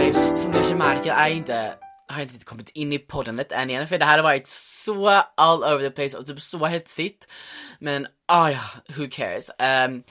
babes, 0.04 0.42
som 0.42 0.52
du 0.52 0.58
kanske 0.58 0.76
märker 0.76 1.14
är 1.14 1.30
inte 1.30 1.74
har 2.08 2.20
jag 2.20 2.32
inte 2.32 2.46
kommit 2.46 2.70
in 2.70 2.94
i 2.94 3.00
poddandet 3.00 3.52
än 3.52 3.70
igen 3.70 3.88
för 3.88 3.98
det 3.98 4.06
här 4.06 4.18
har 4.18 4.24
varit 4.24 4.48
så 4.48 5.08
all 5.38 5.64
over 5.64 5.90
the 5.90 5.92
place 5.92 6.18
och 6.18 6.26
typ 6.26 6.42
så 6.42 6.66
hetsigt. 6.66 7.28
Men 7.80 8.08
ah 8.26 8.50
ja, 8.50 8.60
who 8.98 9.08
cares. 9.12 9.52
Um, 9.88 10.04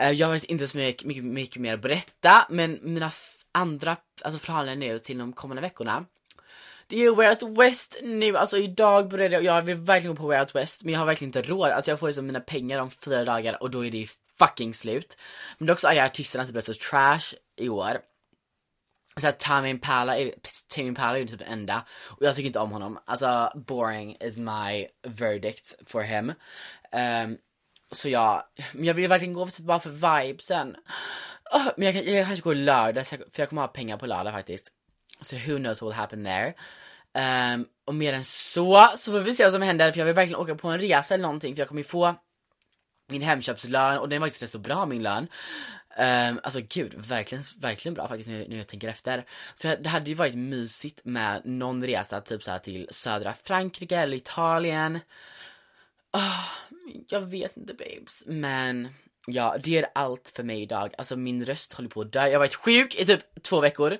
uh, 0.00 0.12
jag 0.12 0.26
har 0.26 0.50
inte 0.50 0.68
så 0.68 0.78
mycket, 0.78 1.06
mycket, 1.06 1.24
mycket 1.24 1.62
mer 1.62 1.74
att 1.74 1.82
berätta 1.82 2.46
men 2.50 2.78
mina 2.82 3.10
andra 3.52 3.96
alltså 4.22 4.40
planer 4.40 4.76
nu 4.76 4.98
till 4.98 5.18
de 5.18 5.32
kommande 5.32 5.62
veckorna 5.62 6.04
det 6.86 6.96
är 6.96 7.00
ju 7.00 7.14
Way 7.14 7.28
Out 7.28 7.58
West 7.58 8.00
nu, 8.02 8.36
alltså 8.36 8.58
idag 8.58 9.08
började 9.08 9.34
jag, 9.34 9.44
jag 9.44 9.62
vill 9.62 9.76
verkligen 9.76 10.14
gå 10.14 10.22
på 10.22 10.28
Way 10.28 10.40
Out 10.40 10.54
West 10.54 10.84
men 10.84 10.92
jag 10.92 11.00
har 11.00 11.06
verkligen 11.06 11.28
inte 11.28 11.42
råd, 11.42 11.70
alltså 11.70 11.90
jag 11.90 12.00
får 12.00 12.08
ju 12.08 12.12
som 12.12 12.26
mina 12.26 12.40
pengar 12.40 12.78
om 12.78 12.90
fyra 12.90 13.24
dagar 13.24 13.62
och 13.62 13.70
då 13.70 13.86
är 13.86 13.90
det 13.90 14.08
fucking 14.38 14.74
slut. 14.74 15.16
Men 15.58 15.66
dock 15.66 15.80
så 15.80 15.88
är 15.88 16.04
artisterna 16.04 16.44
typ 16.44 16.64
så 16.64 16.74
trash 16.74 17.34
i 17.56 17.68
år 17.68 17.98
såhär 19.20 19.32
Tame 19.32 19.70
Impala, 19.70 20.16
Tame 20.68 20.88
Impala 20.88 21.18
är 21.18 21.24
typ 21.24 21.38
den 21.38 21.48
enda 21.48 21.84
och 22.08 22.22
jag 22.26 22.34
tycker 22.34 22.46
inte 22.46 22.58
om 22.58 22.72
honom. 22.72 22.98
Alltså 23.04 23.52
boring 23.54 24.16
is 24.20 24.38
my 24.38 24.86
verdict 25.02 25.74
for 25.86 26.02
him. 26.02 26.32
Um, 26.92 27.38
så 27.92 28.08
ja, 28.08 28.50
men 28.72 28.84
jag 28.84 28.94
vill 28.94 29.08
verkligen 29.08 29.34
gå 29.34 29.46
för, 29.46 29.52
typ 29.52 29.66
bara 29.66 29.80
för 29.80 29.90
vibesen. 29.90 30.76
Oh, 31.54 31.68
men 31.76 31.86
jag, 31.86 31.94
jag, 31.94 32.14
jag 32.14 32.26
kanske 32.26 32.42
går 32.42 32.54
lördag, 32.54 33.06
för 33.06 33.18
jag 33.36 33.48
kommer 33.48 33.62
ha 33.62 33.68
pengar 33.68 33.96
på 33.96 34.06
lördag 34.06 34.32
faktiskt. 34.32 34.72
Så 35.20 35.36
who 35.36 35.56
knows 35.58 35.82
what 35.82 35.88
will 35.88 35.96
happen 35.96 36.24
there. 36.24 36.54
Um, 37.54 37.66
och 37.84 37.94
mer 37.94 38.12
än 38.12 38.24
så, 38.24 38.90
så 38.96 39.12
får 39.12 39.20
vi 39.20 39.34
se 39.34 39.42
vad 39.42 39.52
som 39.52 39.62
händer 39.62 39.92
för 39.92 39.98
jag 39.98 40.06
vill 40.06 40.14
verkligen 40.14 40.40
åka 40.40 40.54
på 40.54 40.68
en 40.68 40.80
resa 40.80 41.14
eller 41.14 41.22
någonting 41.22 41.54
för 41.54 41.60
jag 41.60 41.68
kommer 41.68 41.80
ju 41.80 41.88
få 41.88 42.14
min 43.08 43.22
hemköpslön 43.22 43.98
och 43.98 44.08
den 44.08 44.16
är 44.16 44.26
faktiskt 44.26 44.42
rätt 44.42 44.50
så 44.50 44.58
bra 44.58 44.86
min 44.86 45.02
lön. 45.02 45.28
Um, 45.98 46.40
alltså 46.42 46.60
gud, 46.68 46.94
verkligen, 46.94 47.44
verkligen 47.58 47.94
bra 47.94 48.08
faktiskt 48.08 48.28
nu, 48.28 48.46
nu 48.48 48.56
jag 48.56 48.66
tänker 48.66 48.88
efter. 48.88 49.24
Så 49.54 49.76
det 49.76 49.88
hade 49.88 50.10
ju 50.10 50.14
varit 50.14 50.34
mysigt 50.34 51.00
med 51.04 51.42
någon 51.44 51.86
resa 51.86 52.20
typ 52.20 52.42
så 52.42 52.58
till 52.58 52.88
södra 52.90 53.34
Frankrike 53.42 53.96
eller 53.96 54.16
Italien. 54.16 54.98
Oh, 56.12 56.44
jag 57.08 57.20
vet 57.20 57.56
inte 57.56 57.74
babes, 57.74 58.24
men 58.26 58.88
ja, 59.26 59.56
det 59.62 59.78
är 59.78 59.86
allt 59.94 60.32
för 60.36 60.42
mig 60.42 60.62
idag. 60.62 60.94
Alltså 60.98 61.16
min 61.16 61.44
röst 61.44 61.72
håller 61.72 61.88
på 61.88 62.00
att 62.00 62.12
dö. 62.12 62.26
Jag 62.26 62.32
har 62.32 62.38
varit 62.38 62.54
sjuk 62.54 62.94
i 62.94 63.06
typ 63.06 63.42
två 63.42 63.60
veckor. 63.60 63.92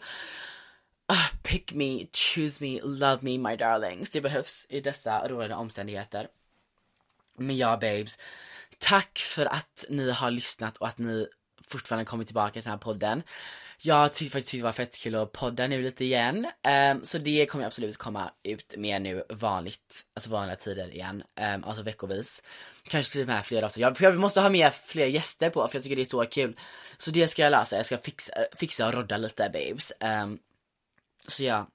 Uh, 1.12 1.28
pick 1.42 1.72
me, 1.72 2.06
choose 2.12 2.64
me, 2.64 2.80
love 2.82 3.18
me 3.22 3.38
my 3.50 3.56
darlings. 3.56 4.10
Det 4.10 4.20
behövs 4.20 4.66
i 4.68 4.80
dessa 4.80 5.28
rådande 5.28 5.54
omständigheter. 5.54 6.28
Men 7.36 7.56
ja 7.56 7.76
babes, 7.76 8.18
tack 8.78 9.18
för 9.18 9.46
att 9.46 9.84
ni 9.88 10.10
har 10.10 10.30
lyssnat 10.30 10.76
och 10.76 10.88
att 10.88 10.98
ni 10.98 11.28
fortfarande 11.72 12.04
kommit 12.04 12.26
tillbaka 12.26 12.52
till 12.52 12.62
den 12.62 12.70
här 12.70 12.78
podden. 12.78 13.22
Jag 13.84 14.12
tyckte 14.12 14.32
faktiskt 14.32 14.52
det 14.52 14.62
var 14.62 14.72
fett 14.72 14.98
kul 14.98 15.14
att 15.14 15.32
podda 15.32 15.66
nu 15.66 15.82
lite 15.82 16.04
igen. 16.04 16.46
Um, 16.92 17.04
så 17.04 17.18
det 17.18 17.46
kommer 17.46 17.64
jag 17.64 17.66
absolut 17.66 17.96
komma 17.96 18.30
ut 18.42 18.74
med 18.78 19.02
nu 19.02 19.24
vanligt, 19.28 20.02
alltså 20.14 20.30
vanliga 20.30 20.56
tider 20.56 20.94
igen, 20.94 21.22
um, 21.54 21.64
alltså 21.64 21.82
veckovis. 21.82 22.42
Kanske 22.82 23.12
till 23.12 23.20
och 23.20 23.26
med 23.26 23.44
fler 23.44 23.62
avsnitt. 23.62 23.82
Jag, 23.82 23.96
för 23.96 24.04
jag 24.04 24.18
måste 24.18 24.40
ha 24.40 24.48
med 24.48 24.74
fler 24.74 25.06
gäster 25.06 25.50
på 25.50 25.68
för 25.68 25.76
jag 25.76 25.82
tycker 25.82 25.96
det 25.96 26.02
är 26.02 26.04
så 26.04 26.24
kul. 26.24 26.56
Så 26.96 27.10
det 27.10 27.28
ska 27.28 27.42
jag 27.42 27.50
lösa, 27.50 27.76
jag 27.76 27.86
ska 27.86 27.98
fixa, 27.98 28.32
fixa 28.56 28.86
och 28.86 28.94
rodda 28.94 29.16
lite 29.16 29.50
babes. 29.52 29.92
Um, 30.00 30.38
så 31.26 31.44
ja, 31.44 31.66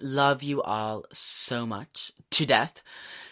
love 0.00 0.46
you 0.46 0.62
all 0.62 1.04
so 1.10 1.66
much 1.66 2.12
to 2.28 2.44
death. 2.44 2.82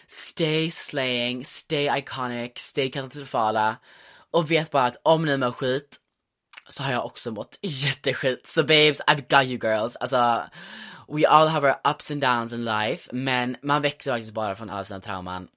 Stay 0.07 0.71
slaying, 0.71 1.45
stay 1.45 1.99
iconic, 1.99 2.51
stay 2.57 2.89
katastrofala. 2.89 3.77
Och 4.33 4.51
vet 4.51 4.71
bara 4.71 4.85
att 4.85 4.97
om 5.03 5.25
ni 5.25 5.37
mår 5.37 5.51
skit 5.51 5.97
så 6.69 6.83
har 6.83 6.91
jag 6.91 7.05
också 7.05 7.31
mått 7.31 7.59
jätteskit. 7.61 8.47
Så 8.47 8.61
babes, 8.61 9.01
I've 9.01 9.39
got 9.39 9.49
you 9.49 9.59
girls. 9.63 9.95
Alltså, 9.95 10.43
we 11.07 11.27
all 11.27 11.47
have 11.47 11.67
our 11.67 11.91
ups 11.91 12.11
and 12.11 12.21
downs 12.21 12.53
in 12.53 12.65
life, 12.65 13.09
men 13.13 13.57
man 13.61 13.81
växer 13.81 14.11
faktiskt 14.11 14.33
bara 14.33 14.55
från 14.55 14.69
alla 14.69 14.83
sina 14.83 14.99
trauman. 14.99 15.47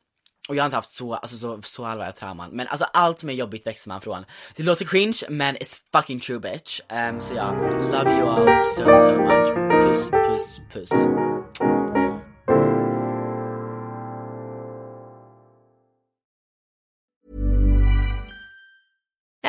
Och 0.49 0.57
jag 0.57 0.63
har 0.63 0.67
inte 0.67 0.77
haft 0.77 0.95
så, 0.95 1.15
alltså 1.15 1.37
så, 1.37 1.63
så 1.63 1.85
allvarliga 1.85 2.13
trauman, 2.13 2.51
men 2.51 2.67
alltså 2.69 2.85
allt 2.85 3.19
som 3.19 3.29
är 3.29 3.35
jobbigt 3.35 3.67
växer 3.67 3.89
man 3.89 4.01
från. 4.01 4.25
Det 4.57 4.63
låter 4.63 4.85
cringe, 4.85 5.23
men 5.29 5.57
it's 5.57 5.79
fucking 5.93 6.21
true 6.21 6.39
bitch. 6.39 6.81
Um, 7.11 7.21
så 7.21 7.35
ja, 7.35 7.51
love 7.93 8.19
you 8.19 8.29
all 8.29 8.63
so 8.63 8.85
so 8.85 9.01
so 9.01 9.19
much. 9.19 9.49
Puss, 9.83 10.11
puss, 10.11 10.61
puss. 10.73 11.16